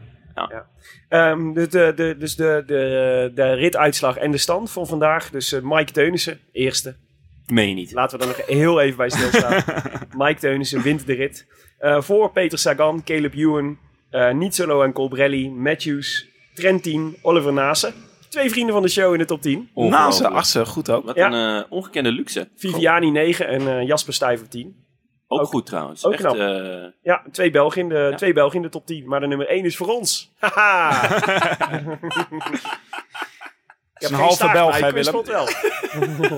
[1.08, 5.30] Ehm, de, de, de, dus de, de, de rituitslag en de stand van vandaag.
[5.30, 6.96] Dus eh, Mike Teunissen, eerste.
[7.46, 7.92] meen je niet.
[7.92, 9.62] Laten we er nog heel even bij stilstaan.
[10.26, 11.46] Mike Teunissen wint de rit.
[11.98, 13.78] Voor Peter Sagan, Caleb Ewan,
[14.32, 17.92] Nizzolo en Colbrelli, Matthews, Trentin, Oliver Nase.
[18.32, 19.70] Twee vrienden van de show in de top 10.
[19.74, 21.04] Naast assen, goed ook.
[21.04, 21.32] Wat Ja.
[21.32, 22.48] een eh, ongekende luxe.
[22.56, 24.76] Viviani 9 en eh, Jasper Stuyven op 10.
[25.26, 26.04] Ook, Ook- goed trouwens.
[26.06, 26.36] ook echt, knap.
[26.36, 29.08] eh, Ja, twee Belgen, in de, twee Belgen in de top 10.
[29.08, 30.32] Maar de nummer 1 is voor ons.
[30.38, 31.08] Haha!
[34.02, 35.24] Ik heb een halve staart, Belg, hè, ik Willem?
[35.26, 35.48] wel.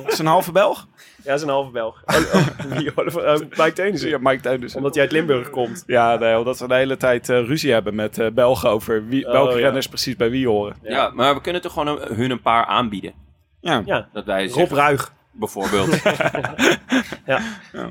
[0.12, 0.86] Is een halve Belg?
[1.16, 2.02] Ja, dat is een halve Belg.
[2.06, 4.08] Oh, oh, wie, Oliver, oh, Mike Teunissen.
[4.08, 4.78] Ja, Mike Teunissen.
[4.78, 5.82] Omdat hij uit Limburg komt.
[5.86, 9.26] Ja, nee, omdat we de hele tijd eh, ruzie hebben met eh, Belgen over wie,
[9.26, 9.58] Oh, welke ja.
[9.64, 10.76] renners precies bij wie horen.
[10.82, 11.10] ja.
[11.14, 13.12] maar we kunnen toch gewoon een- hun een paar aanbieden.
[13.60, 13.82] Ja.
[13.84, 15.12] Ja, Dat wij Rob zeggen, Ruig.
[15.32, 16.02] bijvoorbeeld.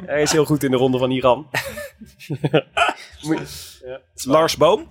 [0.06, 1.48] Hij is heel goed in de ronde van Iran.
[3.86, 4.00] Ja.
[4.26, 4.90] Lars Boom?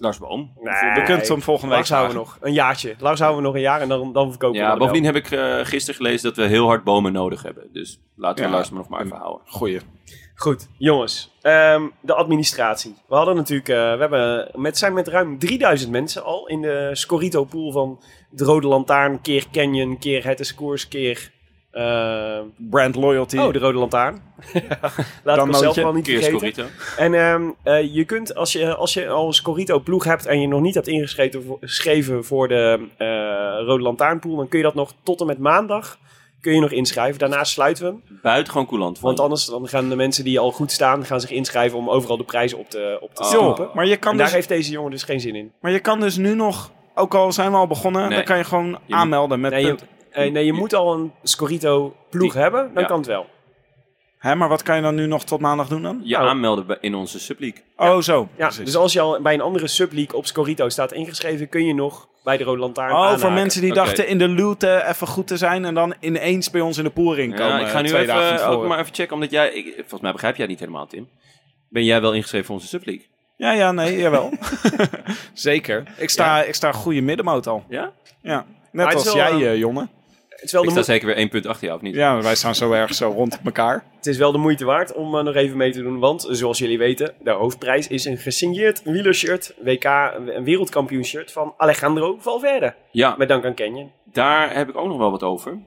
[0.00, 0.52] Lars Boom.
[0.60, 2.38] Nee, we kunnen het hem volgende week Lars houden we nog.
[2.40, 2.94] Een jaartje.
[2.98, 5.16] Lars houden we nog een jaar en dan, dan verkopen we Ja, hem bovendien heb
[5.16, 7.68] ik eh, gisteren gelezen dat we heel hard bomen nodig hebben.
[7.72, 8.56] Dus laten we Ja.
[8.56, 9.46] Lars maar nog maar even houden.
[9.46, 9.80] Goeie.
[10.34, 11.36] Goed, jongens.
[11.42, 12.94] Ehm, de administratie.
[13.08, 16.90] We hadden natuurlijk, eh, we hebben met, zijn met ruim 3000 mensen al in de
[16.92, 21.36] Scorito pool van de Rode Lantaarn, keer Canyon, keer Het is Koers, keer...
[21.70, 23.38] eh, Brand Loyalty.
[23.38, 24.14] oh, de Rode Lantaarn.
[25.24, 25.82] Laat ik nootje.
[25.82, 26.36] wel niet vergeten.
[26.38, 26.64] Scorito.
[26.96, 30.40] En ehm, eh, je kunt, als je, als je al een Scorito ploeg hebt en
[30.40, 33.06] je nog niet hebt ingeschreven voor, geschreven voor de eh,
[33.66, 35.98] Rode Lantaarnpool, dan kun je dat nog tot en met maandag
[36.40, 37.18] kun je nog inschrijven.
[37.18, 38.18] Daarna sluiten we hem.
[38.22, 39.00] Buitengewoon coulant.
[39.00, 42.16] Want anders dan gaan de mensen die al goed staan, gaan zich inschrijven om overal
[42.16, 43.28] de prijzen op te, op te Oh.
[43.28, 43.68] stoppen.
[43.74, 45.52] maar, je kan En daar dus, heeft deze jongen dus geen zin in.
[45.60, 48.16] maar je kan dus nu nog, ook al zijn we al begonnen, Nee.
[48.16, 49.76] dan kan je gewoon aanmelden met Nee, je,
[50.24, 52.88] eh, nee, je moet al een Scorito ploeg Die- hebben, dan ja.
[52.88, 53.26] kan het wel.
[54.18, 56.00] Hè, maar wat kan je dan nu nog tot maandag doen dan?
[56.04, 56.28] Je Nou.
[56.28, 57.62] aanmelden bij- in onze subleague.
[57.76, 58.28] Oh, zo.
[58.36, 58.64] Ja, Precies.
[58.64, 62.08] dus als je al bij een andere subleague op Scorito staat ingeschreven, kun je nog
[62.24, 65.36] bij de Rode Lantaarn Oh, voor mensen die dachten in de loot even goed te
[65.36, 67.52] zijn en dan ineens bij ons in de poolring komen.
[67.52, 69.48] Ja, ik ga nu twee dagen van even, ook maar even checken, omdat jij...
[69.52, 71.08] Ik, volgens mij begrijp jij niet helemaal, Tim.
[71.68, 73.06] Ben jij wel ingeschreven voor onze subleague?
[73.36, 74.30] Ja, ja, nee, jawel.
[75.32, 75.82] Zeker.
[75.96, 77.64] Ik sta, ik sta goede middenmoot al.
[77.68, 77.92] Ja?
[78.22, 78.46] Ja.
[78.72, 79.90] Net als wel, jij, eh, jongen.
[80.40, 81.94] Is, wel Ik de sta zeker weer één punt achter jou, of niet?
[81.94, 83.84] Ja, wij staan zo erg zo rond elkaar.
[83.96, 85.98] het is wel de moeite waard om eh, nog even mee te doen.
[85.98, 92.16] Want zoals jullie weten, de hoofdprijs is een gesigneerd wielershirt, WK, een wereldkampioenshirt van Alejandro
[92.20, 92.74] Valverde.
[92.90, 93.90] Ja, Met dank aan Canyon.
[94.12, 95.58] daar heb ik ook nog wel wat over.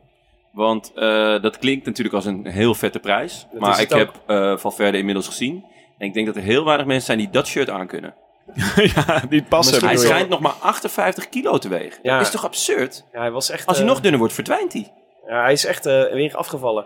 [0.51, 3.47] Want eh, dat klinkt natuurlijk als een heel vette prijs.
[3.51, 5.65] Dat maar ik heb eh Valverde inmiddels gezien.
[5.97, 8.13] En ik denk dat er heel weinig mensen zijn die dat shirt aankunnen.
[8.95, 9.79] ja, die passen.
[9.79, 11.99] Hij bedoel schijnt nog maar 58 kilo te wegen.
[12.01, 12.17] Ja.
[12.17, 13.05] Dat is toch absurd?
[13.13, 13.65] Ja, hij was echt...
[13.67, 14.91] Als hij eh, nog dunner wordt, verdwijnt hij.
[15.27, 16.85] ja, hij is echt eh, weer afgevallen.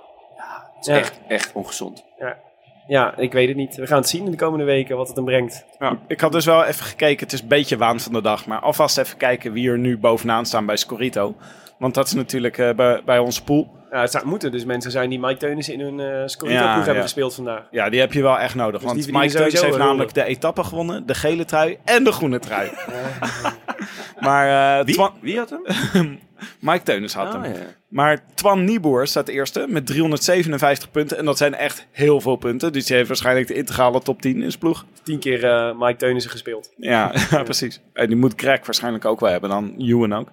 [0.76, 1.00] Het is Ja.
[1.00, 2.04] echt, echt ongezond.
[2.88, 3.76] Ja, ik weet het niet.
[3.76, 5.66] We gaan het zien in de komende weken wat het hem brengt.
[6.08, 7.24] Ik had dus wel even gekeken.
[7.24, 8.46] Het is een beetje waan van de dag.
[8.46, 11.36] Maar alvast even kijken wie er nu bovenaan staan bij Scorito.
[11.78, 13.70] Want dat is natuurlijk eh, bij, bij onze pool.
[13.96, 16.66] Ja, het zou- moeten dus mensen zijn die Mike Teunissen in hun eh Scorito Ja,
[16.72, 17.02] ploeg hebben ja.
[17.02, 17.62] gespeeld vandaag.
[17.72, 18.82] Ja, die heb je wel echt nodig.
[18.82, 21.06] Dus die want Mike Teunis sowieso heeft namelijk de etappe gewonnen.
[21.06, 22.70] De gele trui en de groene trui.
[24.20, 24.86] maar eh,
[25.22, 25.38] Wie?
[25.38, 26.20] Had hem?
[26.60, 27.54] Mike Teunis had Ah, hem.
[27.96, 31.18] Maar Twan Nieboer staat eerste met 357 punten.
[31.18, 32.74] En dat zijn echt heel veel punten.
[32.74, 34.86] Dus die heeft waarschijnlijk de integrale top 10 in zijn ploeg.
[35.04, 36.74] Tien keer eh, Mike Teunissen gespeeld.
[36.78, 37.82] Ja, ja, precies.
[37.94, 39.50] En die moet Greg waarschijnlijk ook wel hebben.
[39.50, 40.32] Dan Ewan ook.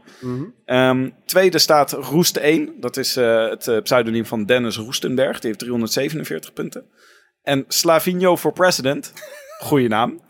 [0.64, 2.74] Ehm, tweede staat Roest 1.
[2.80, 5.38] Dat is eh, het eh, pseudoniem van Dennis Roestenberg.
[5.38, 6.84] Die heeft 347 punten.
[7.42, 9.12] En Slavinho for President.
[9.58, 10.20] Goeie naam.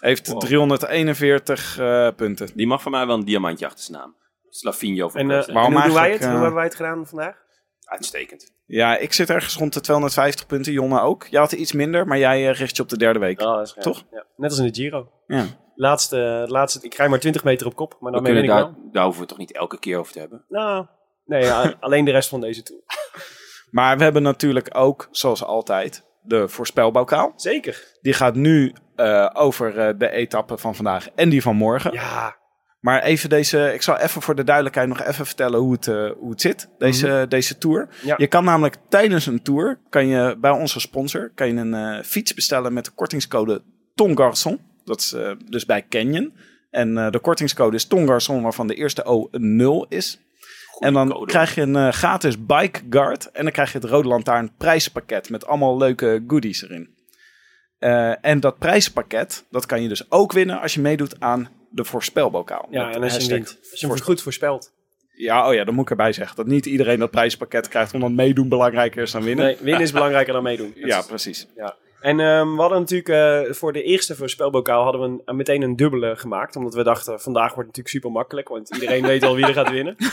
[0.00, 2.48] Heeft 341 eh, punten.
[2.54, 4.14] Die mag van mij wel een diamantje achter zijn naam.
[4.54, 5.54] Slavinho van En, eh.
[5.54, 6.18] Waarom en hoe doen wij het?
[6.18, 7.36] Hoe eh, hebben wij het gedaan vandaag?
[7.84, 8.52] Uitstekend.
[8.66, 10.72] Ja, ik zit ergens rond de 250 punten.
[10.72, 11.26] Jonne ook.
[11.30, 13.40] Jij had er iets minder, maar jij eh, richt je op de derde week.
[13.40, 13.84] Oh, dat is gaaf.
[13.84, 14.04] Toch?
[14.10, 14.24] Ja.
[14.36, 15.10] Net als in de Giro.
[15.26, 15.44] Ja.
[15.74, 18.90] Laatste, laatste, ik krijg maar 20 meter op kop, maar daarmee ben ik daar, wel.
[18.92, 20.44] daar hoeven we het toch niet elke keer over te hebben.
[20.48, 20.86] Nou,
[21.24, 22.82] nee, ja, alleen de rest van deze tour.
[23.70, 27.32] Maar we hebben natuurlijk ook, zoals altijd, de voorspelbokaal.
[27.36, 27.98] Zeker.
[28.00, 31.92] Die gaat nu eh, over eh, de etappe van vandaag en die van morgen.
[31.92, 32.36] Ja,
[32.82, 36.10] Maar even deze, ik zal even voor de duidelijkheid nog even vertellen hoe het, eh,
[36.18, 37.88] hoe het zit, deze, deze tour.
[37.88, 38.06] Mhm.
[38.06, 38.14] Ja.
[38.18, 42.02] Je kan namelijk tijdens een tour, kan je bij onze sponsor, kan je een eh,
[42.04, 43.62] fiets bestellen met de kortingscode
[43.94, 44.60] TONGARSON.
[44.84, 46.32] Dat is eh, dus bij Canyon.
[46.70, 50.18] En de kortingscode is TONGARSON, waarvan de eerste O een 0 is.
[50.78, 51.26] en dan code.
[51.26, 53.30] krijg je een gratis bike guard.
[53.30, 56.94] En dan krijg je het Rode Lantaarn prijzenpakket met allemaal leuke goodies erin.
[58.20, 62.66] En dat prijzenpakket, dat kan je dus ook winnen als je meedoet aan de voorspelbokaal.
[62.70, 63.58] ja en als je wint.
[63.70, 64.72] Als je hem goed voorspelt.
[65.12, 68.10] ja, oh ja, dan moet ik erbij zeggen dat niet iedereen dat prijspakket krijgt, omdat
[68.10, 69.44] meedoen belangrijker is dan winnen.
[69.44, 70.72] Nee, winnen is belangrijker dan meedoen.
[70.74, 71.46] Ja, precies.
[71.56, 71.76] Ja.
[72.02, 73.08] En ehm, we hadden natuurlijk
[73.48, 76.56] eh, voor de eerste voorspelbokaal hadden we een, eh, meteen een dubbele gemaakt.
[76.56, 78.48] Omdat we dachten, vandaag wordt het natuurlijk super makkelijk.
[78.48, 79.96] Want iedereen weet al wie er gaat winnen.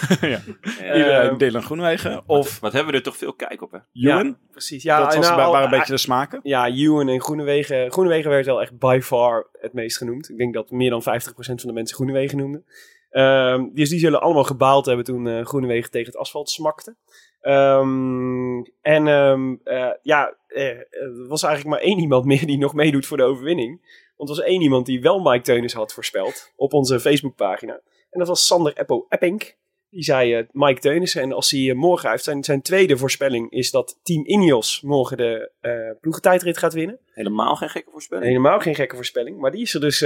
[0.96, 3.78] Iedereen Ehm, Dylan Groenwegen of Wat hebben we er toch veel kijk op, hè?
[3.94, 4.26] Ewan.
[4.28, 4.84] Ja, precies.
[4.84, 6.40] Ja, dat was, nou, waren al- een beetje de smaken.
[6.44, 7.92] Ja, Ewan en Groenewegen.
[7.92, 10.30] Groenewegen werd wel echt by far het meest genoemd.
[10.30, 12.66] Ik denk dat meer dan 50% van de mensen Groenewegen noemden.
[13.10, 16.96] Ehm, dus die zullen allemaal gebaald hebben toen eh Groenewegen tegen het asfalt smakte.
[17.42, 22.74] Ehm, en ehm, eh, ja, eh, er was eigenlijk maar één iemand meer die nog
[22.74, 23.98] meedoet voor de overwinning.
[24.18, 27.74] Want er was één iemand die wel Mike Teunis had voorspeld op onze Facebookpagina.
[28.10, 29.58] En dat was Sander Eppo Epping.
[29.90, 31.22] Die zei eh, Mike Teunissen.
[31.22, 35.52] En als hij morgen heeft zijn, zijn tweede voorspelling is dat Team Ineos morgen de
[35.60, 37.00] eh ploegentijdrit gaat winnen.
[37.06, 38.28] Helemaal geen gekke voorspelling.
[38.28, 39.40] Helemaal geen gekke voorspelling.
[39.40, 39.98] Maar die is er dus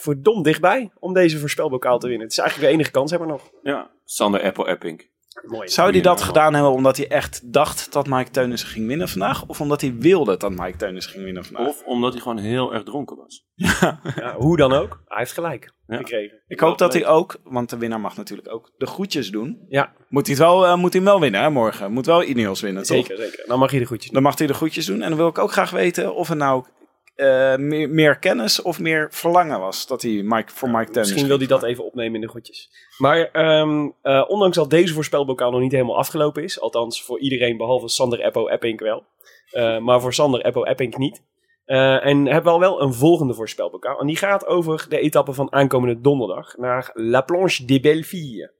[0.00, 2.24] verdomd dichtbij om deze voorspelbokaal te winnen.
[2.24, 3.50] Het is eigenlijk de enige kans hebben we nog.
[3.62, 5.08] Ja, Sander Apple Epping.
[5.46, 5.68] Mooi.
[5.68, 6.24] Zou hij dat Ja.
[6.24, 9.46] gedaan hebben omdat hij echt dacht dat Mike Teunissen ging winnen vandaag?
[9.46, 11.66] Of omdat hij wilde dat Mike Teunissen ging winnen vandaag?
[11.68, 13.44] Of omdat hij gewoon heel erg dronken was.
[14.16, 15.02] Ja, hoe dan ook.
[15.06, 15.96] Hij heeft gelijk Ja.
[15.96, 16.38] gekregen.
[16.48, 19.64] Ik hoop dat hij ook, want de winnaar mag natuurlijk ook de groetjes doen.
[19.68, 21.92] Ja, Moet hij het wel, eh, moet hij hem wel winnen hè, morgen?
[21.92, 22.96] Moet wel Ineos winnen, toch?
[22.96, 23.44] zeker, zeker.
[23.46, 24.14] Dan mag je de goedjes doen.
[24.14, 25.02] Dan mag hij de groetjes doen.
[25.02, 26.64] En dan wil ik ook graag weten of er nou
[27.20, 31.26] eh, meer, meer kennis of meer verlangen was dat hij Mike, voor Mike Teunissen Misschien
[31.26, 32.70] wil hij dat even opnemen in de goedjes.
[32.98, 37.56] Maar ehm, eh, ondanks dat deze voorspelbokaal nog niet helemaal afgelopen is, althans voor iedereen
[37.56, 39.04] behalve Sander Eppo Epping wel,
[39.50, 41.22] eh, maar voor Sander Eppo Epping niet.
[41.64, 44.00] En hebben we al wel een volgende voorspelbokaal.
[44.00, 48.52] En die gaat over de etappe van aankomende donderdag naar La Planche des Belleville.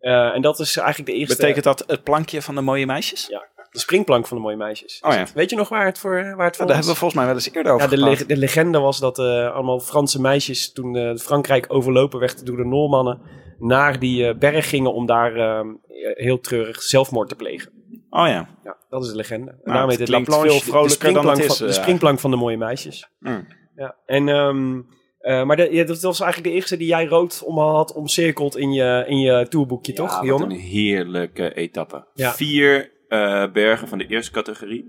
[0.00, 1.36] En dat is eigenlijk de eerste...
[1.36, 3.26] Betekent dat het plankje van de mooie meisjes?
[3.26, 4.98] Ja, de springplank van de mooie meisjes.
[5.06, 5.26] Oh ja.
[5.34, 7.24] Weet je nog waar het voor, waar het Ja, voor daar hebben we volgens mij
[7.26, 8.18] wel eens eerder over Ja, de, gepraat.
[8.18, 12.56] leg- de legende was dat eh, allemaal Franse meisjes toen eh, Frankrijk overlopen werd door
[12.56, 13.20] de Noormannen
[13.58, 15.66] naar die eh, berg gingen om daar eh,
[16.14, 17.70] heel treurig zelfmoord te plegen.
[18.10, 18.48] Oh ja.
[18.64, 19.50] Ja, dat is de legende.
[19.50, 22.18] En Nou, daarom het klinkt Planche, veel vrolijker dan het is, van- De eh, springplank
[22.18, 23.08] van de mooie meisjes.
[23.18, 23.46] Mm.
[23.76, 24.80] Ja, en, ehm,
[25.18, 28.56] eh, maar de, ja, dat was eigenlijk de eerste die jij rood om had omcirkeld
[28.56, 30.44] in je, in je tourboekje, toch, Ja, Jonne?
[30.54, 32.06] een heerlijke etappe.
[32.14, 32.32] Ja.
[32.32, 34.84] Vier eh, bergen van de eerste categorie.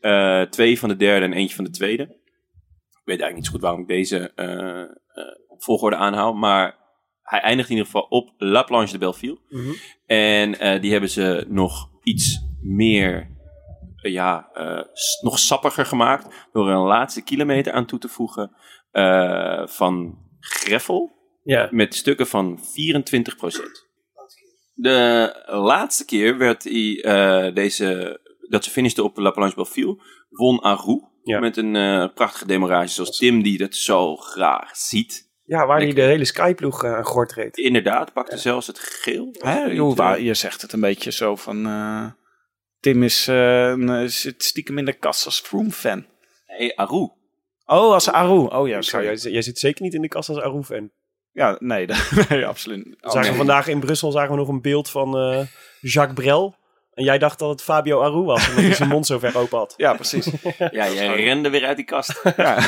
[0.00, 2.02] Eh, twee van de derde en eentje van de tweede.
[2.02, 4.84] Ik weet eigenlijk niet zo goed waarom ik deze eh,
[5.58, 6.34] volgorde aanhoud.
[6.34, 6.78] Maar
[7.22, 9.38] hij eindigt in ieder geval op La Planche de Belleville.
[9.48, 9.72] Mhm.
[10.06, 13.36] En die hebben ze nog iets meer,
[13.96, 14.50] ja,
[15.20, 16.48] nog sappiger gemaakt.
[16.52, 18.52] Door een laatste kilometer aan toe te voegen
[19.68, 21.12] van greffel
[21.42, 21.68] Ja.
[21.70, 23.89] met stukken van 24%.
[24.80, 30.60] De laatste keer werd hij, eh, deze, dat ze finishte op La Planche Belleville, won
[30.60, 31.08] Arou.
[31.22, 31.38] Ja.
[31.40, 35.28] Met een eh, prachtige demarage zoals Tim die dat zo graag ziet.
[35.44, 37.56] ja, waar hij de hele Skyploeg eh, aan gort reed.
[37.58, 39.28] Inderdaad, pakte zelfs het geel.
[39.38, 41.66] Hè, waar- je zegt het een beetje zo van...
[41.66, 42.06] eh,
[42.80, 46.06] Tim is, een, zit stiekem in de kast als Froome-fan.
[46.46, 47.10] Hey, Arou.
[47.66, 48.46] Oh, als Aru.
[48.46, 49.04] Oh ja, sorry.
[49.06, 50.90] jij, jij zit zeker niet in de kast als Arou-fan.
[51.32, 51.86] Ja, nee,
[52.28, 52.84] nee absoluut.
[52.84, 53.36] We Oh, zagen nee.
[53.36, 55.46] vandaag in Brussel zagen we nog een beeld van eh,
[55.80, 56.58] Jacques Brel.
[56.94, 59.58] En jij dacht dat het Fabio Aru was, omdat hij zijn mond zo ver open
[59.58, 59.74] had.
[59.76, 60.26] Ja, precies.
[60.58, 62.58] Ja, jij rende weer uit die kast ja.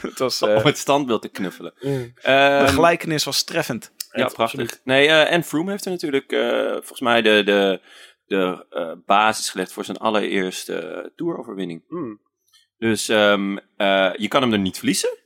[0.00, 1.72] het was, eh, om het standbeeld te knuffelen.
[1.80, 2.12] Mm.
[2.14, 3.92] de Ehm, gelijkenis was treffend.
[4.12, 4.80] Ja, prachtig.
[4.84, 7.80] Nee, eh, en Froome heeft er natuurlijk eh, volgens mij de, de,
[8.26, 11.82] de eh, basis gelegd voor zijn allereerste eh, toeroverwinning.
[11.88, 12.20] Mm.
[12.78, 15.16] Dus ehm, eh, je kan hem er niet verliezen.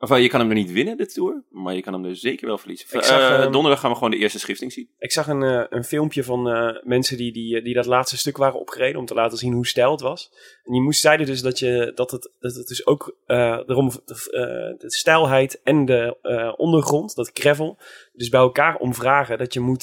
[0.00, 1.42] Of eh, je kan hem er niet winnen, de Tour.
[1.50, 2.86] Maar je kan hem er zeker wel verliezen.
[2.90, 4.88] Ik zag, Eh, ehm, donderdag gaan we gewoon de eerste schifting zien.
[4.98, 6.42] Ik zag een, eh, een filmpje van
[6.84, 9.00] mensen die, die, die dat laatste stuk waren opgereden.
[9.00, 10.30] Om te laten zien hoe stijl het was.
[10.64, 14.42] En die moest, zeiden dus dat, je, dat, het, dat het dus ook erom, eh,
[14.78, 16.16] de stijlheid en de
[16.56, 17.78] ondergrond, dat gravel,
[18.12, 19.38] dus bij elkaar omvragen.
[19.38, 19.82] Dat je, moet,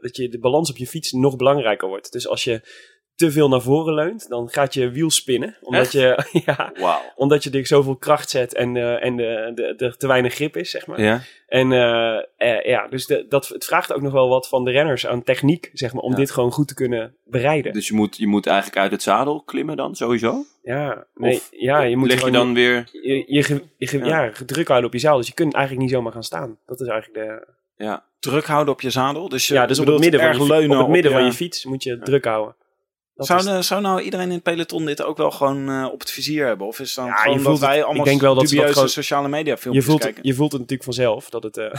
[0.00, 2.12] dat je de balans op je fiets nog belangrijker wordt.
[2.12, 2.60] Dus als je
[3.20, 5.56] te veel naar voren leunt, dan gaat je wiel spinnen.
[5.60, 6.72] Omdat, je, ja,
[7.14, 10.56] omdat je er zoveel kracht zet en, eh, en de, de, de, te weinig grip
[10.56, 11.00] is, zeg maar.
[11.00, 11.20] Ja.
[11.48, 14.70] En eh, eh, ja, dus de, dat, het vraagt ook nog wel wat van de
[14.70, 16.16] renners aan techniek, zeg maar, om Ja.
[16.16, 17.72] dit gewoon goed te kunnen bereiden.
[17.72, 20.44] Dus je moet, je moet eigenlijk uit het zadel klimmen dan, sowieso?
[20.62, 22.88] ja, nee, Of ja, je moet leg je dan weer...
[22.92, 24.22] je, je, Ja.
[24.22, 24.32] ja.
[24.46, 25.16] druk houden op je zaal.
[25.16, 26.58] Dus je kunt eigenlijk niet zomaar gaan staan.
[26.66, 27.46] Dat is eigenlijk de...
[27.84, 28.04] Ja.
[28.18, 29.28] Druk houden op je zadel.
[29.28, 31.32] Dus je Ja, dus op het midden, van je, leunen op het midden van je
[31.32, 32.54] fiets moet je druk houden.
[33.20, 35.88] Dat Zou, is- de- zou nou iedereen in het peloton dit ook wel gewoon eh,
[35.92, 36.66] op het vizier hebben?
[36.66, 38.42] Of is dan Ja, gewoon je dat voelt het- wij ik allemaal denk wel dat
[38.42, 40.22] ze dat dubieuze gewoon- sociale media je filmpjes voelt, kijken?
[40.26, 41.70] je voelt het natuurlijk vanzelf dat het, eh,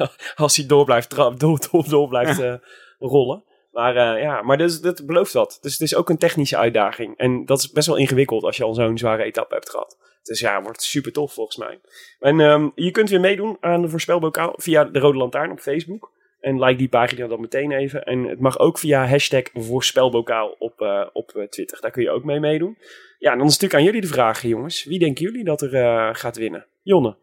[0.44, 2.54] als hij door blijft, tra- door, door, door blijft eh,
[2.98, 3.44] rollen.
[3.72, 5.58] Maar eh, ja, maar dus, dat belooft dat.
[5.60, 7.16] Dus het is ook een technische uitdaging.
[7.16, 9.96] En dat is best wel ingewikkeld als je al zo'n zware etappe hebt gehad.
[10.22, 11.80] Dus ja, wordt super tof volgens mij.
[12.18, 16.10] En ehm, je kunt weer meedoen aan de voorspelbokaal via de Rode Lantaarn op Facebook.
[16.40, 18.02] En like die pagina dan meteen even.
[18.04, 21.80] En het mag ook via hashtag voorspelbokaal op, eh, op eh, Twitter.
[21.80, 22.78] Daar kun je ook mee meedoen.
[23.18, 24.84] Ja, en dan is het natuurlijk aan jullie de vraag, jongens.
[24.84, 26.66] Wie denken jullie dat er eh, gaat winnen?
[26.82, 27.16] Jonne.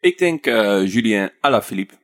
[0.00, 1.94] Ik denk eh, Julien Alaphilippe.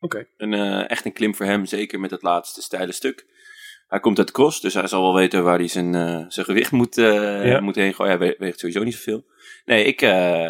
[0.00, 0.26] Oké.
[0.36, 3.26] Een, eh, echt een klim voor hem, zeker met het laatste steile stuk.
[3.88, 5.92] Hij komt uit cross, dus hij zal wel weten waar hij zijn,
[6.32, 7.60] zijn gewicht moet, Ja.
[7.60, 8.18] moet heen gooien.
[8.18, 9.24] Hij we- weegt sowieso niet zoveel.
[9.64, 10.00] Nee, ik,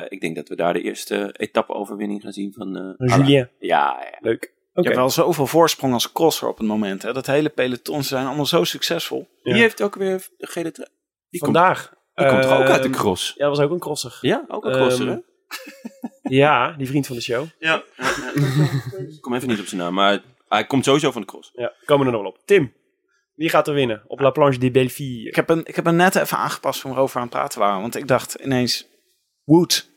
[0.09, 2.95] ik denk dat we daar de eerste etappe-overwinning gaan zien van.
[2.99, 3.27] Julien.
[3.27, 4.19] Ja, ja.
[4.21, 4.53] Leuk.
[4.83, 7.03] Je hebt wel zoveel voorsprong als crosser op het moment.
[7.03, 7.13] Hè?
[7.13, 9.29] Dat hele peloton, ze zijn allemaal zo succesvol.
[9.43, 9.53] Ja.
[9.53, 10.89] Wie heeft ook weer de gele trui?
[11.31, 11.93] Die komt, Vandaag.
[12.15, 13.35] die komt er ook uit de Ehm, cross.
[13.37, 14.19] Ja, dat was ook een crosser.
[14.21, 15.21] Ja, ook een crosser, Ehm, hè?
[16.37, 17.47] Ja, die vriend van de show.
[17.59, 17.83] Ja.
[17.97, 21.51] ik kom even niet op zijn naam, maar hij komt sowieso van de cross.
[21.55, 22.47] Ja, komen we er nog wel op.
[22.47, 22.73] Tim,
[23.35, 25.29] wie gaat er winnen op La Planche de Belleville?
[25.29, 27.59] Ik heb, een, ik heb hem net even aangepast toen we erover aan het praten
[27.61, 27.81] waren.
[27.81, 28.87] Want ik dacht ineens,
[29.45, 29.91] Wood.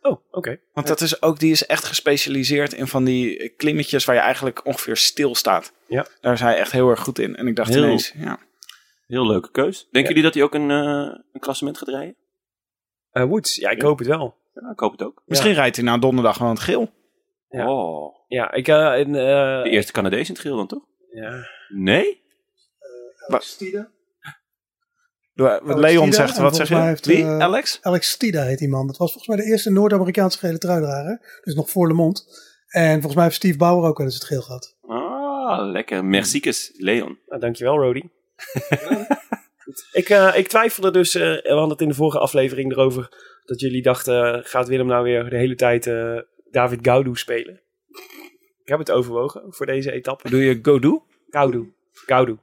[0.00, 0.60] Oh, oké.
[0.72, 4.66] Want dat is ook, die is echt gespecialiseerd in van die klimmetjes waar je eigenlijk
[4.66, 5.72] ongeveer stil staat.
[5.86, 6.06] Ja.
[6.20, 7.36] Daar is hij echt heel erg goed in.
[7.36, 8.38] En ik dacht Heel- ineens, ja.
[9.06, 9.78] Heel leuke keus.
[9.90, 10.06] Denken Ja.
[10.08, 12.16] jullie dat hij ook een, eh, een klassement gaat rijden?
[13.10, 13.86] Eh, Woods, ja, ik Ja.
[13.86, 14.36] hoop het wel.
[14.54, 15.22] Ja, ik hoop het ook.
[15.26, 16.90] Misschien rijdt hij na donderdag gewoon het geel.
[17.48, 17.72] Ja.
[17.72, 18.14] Oh.
[18.28, 18.68] Ja, ik...
[18.68, 20.82] eh, en, eh, De eerste Canadees in het geel dan toch?
[21.10, 21.46] ja.
[21.68, 22.22] Nee?
[23.26, 23.90] Alex Stida.
[25.44, 26.74] Wat Alex Leon Stida, zegt, wat zeg je?
[26.76, 27.24] heeft, Wie?
[27.24, 27.78] eh, Alex?
[27.82, 28.86] Alex Stida heet die man.
[28.86, 31.40] Dat was volgens mij de eerste Noord-Amerikaanse gele truidrager.
[31.44, 32.20] Dus nog voor Le Monde.
[32.68, 34.76] En volgens mij heeft Steve Bauer ook wel eens het geel gehad.
[34.86, 36.04] Ah, lekker.
[36.04, 37.18] Merciekes, Leon.
[37.26, 38.02] Nou, dankjewel, Rody.
[39.92, 43.08] Ik, eh, ik twijfelde dus, eh, we hadden het in de vorige aflevering erover,
[43.44, 46.18] dat jullie dachten, gaat Willem nou weer de hele tijd eh,
[46.50, 47.60] David Gaudu spelen?
[48.62, 50.30] Ik heb het overwogen voor deze etappe.
[50.30, 51.00] Doe je Godou?
[51.30, 51.72] Gaudu.
[52.06, 52.38] Gaudu.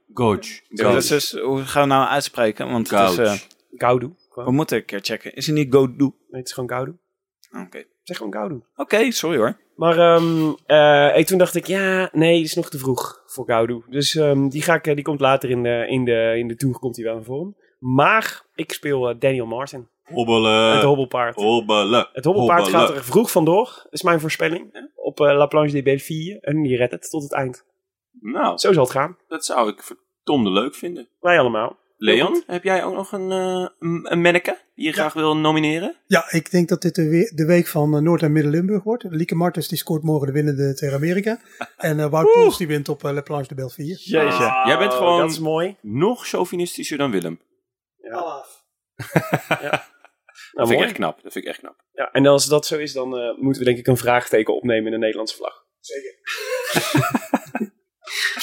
[0.70, 2.72] Dat is dus, hoe gaan we nou uitspreken?
[2.72, 3.34] Want het is, eh.
[3.76, 4.08] Gaudu.
[4.08, 4.56] we Gewoon.
[4.56, 5.36] moeten een keer checken.
[5.36, 5.98] Is hij niet Godou?
[5.98, 6.98] Nee, het is gewoon Gaudu.
[7.64, 8.62] Oké, Zeg gewoon Gaudu.
[8.76, 9.58] Oké, sorry hoor.
[9.76, 13.46] Maar ehm, eh, ik, toen dacht ik, ja, nee, het is nog te vroeg voor
[13.46, 13.84] Gaudu.
[13.90, 16.56] Dus ehm, die, ga ik, eh, die komt later in de, in de, in de
[16.56, 17.56] Tour komt hij wel in vorm.
[17.80, 19.88] Maar ik speel eh, Daniel Martin.
[20.04, 20.74] Hobbelen.
[20.74, 21.36] het hobbelpaard.
[21.36, 22.10] Hobbelen.
[22.14, 22.88] Het hobbelpaard Hobbelen.
[22.88, 24.90] gaat er vroeg vandoor, is mijn voorspelling.
[24.96, 26.40] Op eh, La Planche de Belleville.
[26.42, 27.66] En die redt het tot het eind.
[28.32, 29.18] Nou, Zo zal het gaan.
[29.28, 31.08] dat zou ik verdomde leuk vinden.
[31.20, 31.78] Wij allemaal.
[31.98, 35.96] Leon, heb jij ook nog een, eh, een manneke die je graag wil nomineren?
[36.08, 39.04] Ja, ik denk dat dit de, we- de week van eh, Noord- en Midden-Limburg wordt.
[39.10, 41.40] Lieke Martens die scoort morgen de winnende tegen Amerika.
[41.78, 43.88] En eh Wout Poels die wint op eh, La Planche de Belleville.
[43.88, 44.62] Jeetje.
[44.66, 45.78] Jij bent gewoon- Dat is mooi.
[45.82, 47.40] Nog chauvinistischer dan Willem.
[47.98, 48.24] Nou,
[48.96, 50.76] dat vind mooi.
[50.78, 51.22] ik echt knap.
[51.24, 51.76] Dat vind ik echt knap.
[51.92, 54.86] Ja, en als dat zo is, dan eh, moeten we denk ik een vraagteken opnemen
[54.86, 55.64] in de Nederlandse vlag.
[55.80, 56.14] Zeker.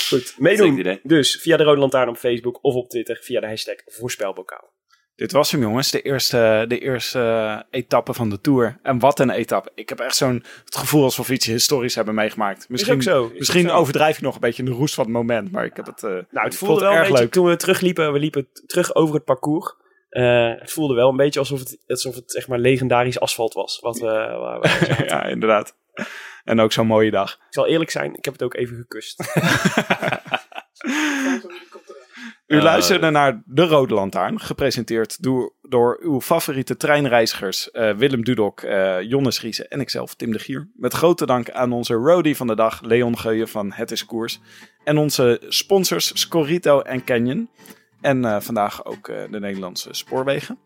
[0.09, 1.01] Goed, meedoen.
[1.03, 4.71] Dus via de Rode Lantaarn op Facebook of op Twitter via de hashtag voorspelbokaal.
[5.17, 8.79] Dit was hem jongens, de eerste, de eerste etappe van de Tour.
[8.83, 9.71] En wat een etappe.
[9.75, 12.69] Ik heb echt zo'n het gevoel alsof we iets historisch hebben meegemaakt.
[12.69, 13.31] Misschien, is ook zo.
[13.33, 13.77] Is misschien ook zo.
[13.77, 15.53] overdrijf ik nog een beetje in de roest van het moment.
[15.53, 17.33] Maar ik heb het, eh, Nou, het voelde wel een erg beetje, leuk.
[17.33, 19.75] toen we terugliepen, we liepen terug over het parcours.
[20.09, 23.79] Eh, het voelde wel een beetje alsof het, alsof het zeg maar legendarisch asfalt was.
[23.81, 24.07] Wat we,
[24.41, 25.77] waar we- ja, inderdaad.
[26.45, 27.33] En ook zo'n mooie dag.
[27.33, 29.21] ik zal eerlijk zijn, ik heb het ook even gekust.
[32.47, 38.25] U Eh, luisterde naar De Rode Lantaarn, gepresenteerd door, door uw favoriete treinreizigers eh, Willem
[38.25, 40.71] Dudok, eh Jonne Schriese en ikzelf, Tim de Gier.
[40.75, 44.41] Met grote dank aan onze roadie van de dag, Leon Geuyen van Het is Koers.
[44.85, 47.51] En onze sponsors Scorito en Canyon.
[48.03, 50.59] En eh, vandaag ook eh, de Nederlandse Spoorwegen.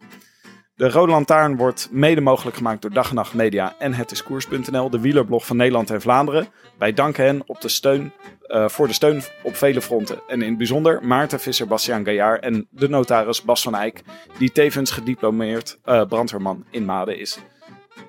[0.77, 5.01] De Rode Lantaarn wordt mede mogelijk gemaakt door Dag en Nacht Media en hetiskoers.nl, de
[5.01, 6.47] wielerblog van Nederland en Vlaanderen.
[6.79, 8.13] Wij danken hen op de steun,
[8.47, 10.19] eh, voor de steun op vele fronten.
[10.29, 14.03] En in het bijzonder Maarten Visser, Bastiaan Gaillard en de notaris Bas van Eyck,
[14.39, 17.39] die tevens gediplomeerd eh, brandweerman in Maden is.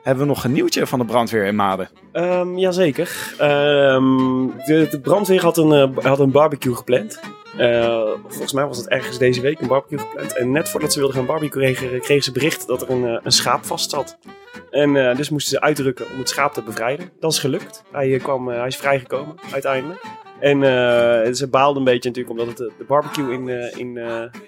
[0.04, 1.90] Hebben we nog een nieuwtje van de brandweer in Maden?
[2.12, 3.34] Ehm jazeker.
[3.38, 7.20] Ehm de, de brandweer had een, eh, had een barbecue gepland.
[7.58, 10.38] Eh, volgens mij was het ergens deze week een barbecue gepland.
[10.38, 13.20] En net voordat ze wilden gaan barbecuen, kregen, kregen ze bericht dat er een, eh,
[13.24, 14.18] een schaap vast zat.
[14.70, 17.12] En eh, dus moesten ze uitrukken om het schaap te bevrijden.
[17.20, 17.84] Dat is gelukt.
[17.92, 20.02] Hij, kwam, hij is vrijgekomen uiteindelijk.
[20.40, 23.94] En eh, ze baalden een beetje natuurlijk omdat het de, barbecue in, in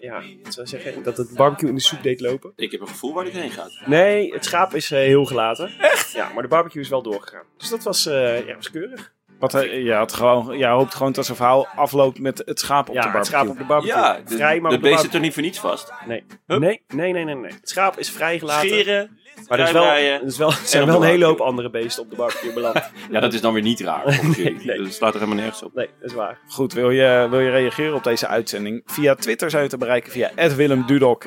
[0.01, 2.53] ja, wat zou zeggen, dat het barbecue in de soep deed lopen.
[2.55, 3.81] Ik heb een gevoel waar dit heen gaat.
[3.85, 5.71] Nee, het schaap is heel gelaten.
[5.79, 6.11] Echt?
[6.11, 7.43] Ja, maar de barbecue is wel doorgegaan.
[7.57, 9.13] Dus dat was, ja, was keurig.
[9.39, 12.89] Wat, eh, je, had gewoon, je hoopt gewoon dat zijn verhaal afloopt met het schaap
[12.89, 13.39] op ja, de het barbecue.
[13.39, 14.01] schaap op de barbecue.
[14.01, 15.91] Ja, de, Vrij, maar de op de beest zit er niet voor niets vast.
[16.07, 16.23] Nee.
[16.47, 16.81] Nee, nee,
[17.13, 17.51] nee, nee, nee.
[17.51, 18.69] Het schaap is vrijgelaten.
[18.69, 21.39] Scheren, Maar er, is wel, er, is wel, er zijn wel de een hele hoop
[21.39, 22.91] andere beesten op de barbecue beland.
[23.11, 24.25] Ja, dat is dan weer niet raar.
[24.25, 24.59] jullie.
[24.65, 24.77] nee.
[24.77, 25.73] Dat slaat er helemaal nergens op.
[25.73, 26.37] Nee, dat is waar.
[26.47, 28.81] Goed, wil je, wil je reageren op deze uitzending?
[28.85, 31.25] Via Twitter zijn we te bereiken via Willem Dudok,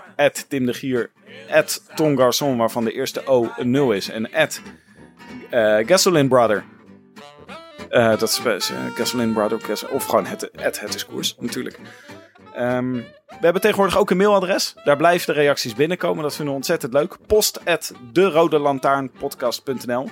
[0.48, 1.10] Tim de Gier,
[1.94, 4.32] Tom Garçon, waarvan de eerste O een 0 is, en
[5.50, 6.64] eh Gasoline Brother.
[7.92, 11.78] Eh, dat is eh, Gasoline gas- of gewoon het, het, het is koers, natuurlijk.
[12.54, 13.04] Ehm, we
[13.40, 14.74] hebben tegenwoordig ook een mailadres.
[14.84, 16.22] Daar blijven de reacties binnenkomen.
[16.22, 17.16] Dat vinden we ontzettend leuk.
[17.26, 20.08] Post at derodelantaarnpodcast.nl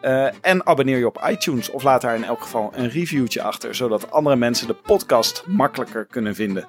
[0.00, 3.74] Eh, en abonneer je op iTunes of laat daar in elk geval een reviewtje achter,
[3.74, 6.68] zodat andere mensen de podcast makkelijker kunnen vinden.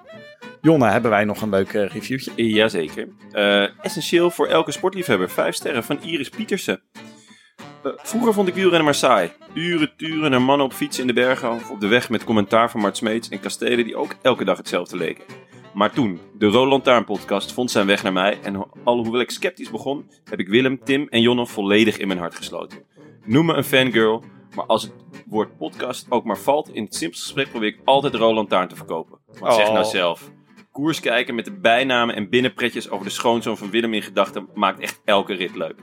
[0.61, 2.31] Jonne, hebben wij nog een leuk eh, reviewtje?
[2.35, 3.07] Jazeker.
[3.31, 5.29] Eh essentieel voor elke sportliefhebber.
[5.29, 6.81] Vijf sterren van Iris Pietersen.
[7.83, 9.31] Eh, vroeger vond ik wielrennen maar saai.
[9.53, 12.71] Uren turen naar mannen op fietsen in de bergen of op de weg met commentaar
[12.71, 15.23] van Mart Smeets en kastelen die ook elke dag hetzelfde leken.
[15.73, 19.31] Maar toen, de Roland Taarn podcast vond zijn weg naar mij en ho- alhoewel ik
[19.31, 22.79] sceptisch begon, heb ik Willem, Tim en Jonne volledig in mijn hart gesloten.
[23.25, 24.23] Noem me een fangirl,
[24.55, 24.93] maar als het
[25.25, 28.75] woord podcast ook maar valt in het simpelste gesprek probeer ik altijd Roland Taarn te
[28.75, 29.17] verkopen.
[29.39, 29.73] Want zeg Oh.
[29.73, 30.31] nou zelf.
[30.79, 34.79] Koers kijken met de bijnamen en binnenpretjes over de schoonzoon van Willem in gedachten maakt
[34.79, 35.75] echt elke rit leuk.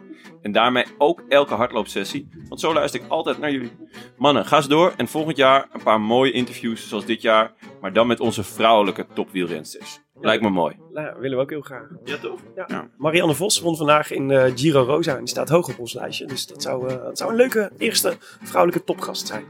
[0.42, 3.70] En daarmee ook elke hardloopsessie, want zo luister ik altijd naar jullie.
[4.16, 7.92] Mannen, ga eens door en volgend jaar een paar mooie interviews zoals dit jaar, maar
[7.92, 10.00] dan met onze vrouwelijke topwielrensters.
[10.20, 10.76] Lijkt me mooi.
[10.92, 11.88] Nou, willen we ook heel graag.
[12.04, 12.40] Ja, toch?
[12.54, 12.64] Ja.
[12.66, 12.88] Ja.
[12.96, 16.26] Marianne Vos won vandaag in de Giro Rosa en die staat hoog op ons lijstje.
[16.26, 19.44] Dus dat zou, eh, dat zou een leuke eerste vrouwelijke topgast zijn.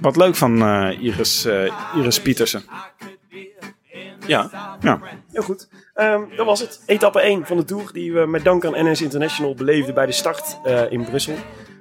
[0.00, 2.62] Wat leuk van eh, Iris, eh, Iris Pietersen.
[4.28, 4.76] Ja.
[4.80, 5.00] Ja.
[5.32, 5.68] Heel goed.
[5.94, 6.82] Ehm, dat was het.
[6.86, 10.12] Etappe 1 van de Tour die we met dank aan NS International beleefden bij de
[10.12, 11.34] start eh, in Brussel.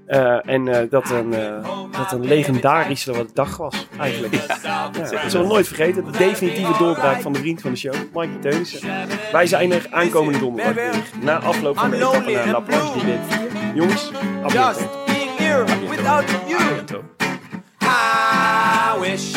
[0.07, 4.33] Eh, en eh, dat, een, eh, dat een legendarische dag was, eigenlijk.
[4.63, 6.05] Ja, dat zullen we nooit vergeten.
[6.05, 8.89] De definitieve doorbraak van de vriend van de show, Mike Teunissen.
[9.31, 11.03] Wij zijn er aankomende donderdag weer.
[11.21, 13.75] Na afloop van de etappe naar La Planche die week 4.
[13.75, 14.11] Jongens,
[14.43, 15.05] à bientôt.
[15.05, 16.59] being here without you.
[17.81, 19.36] I wish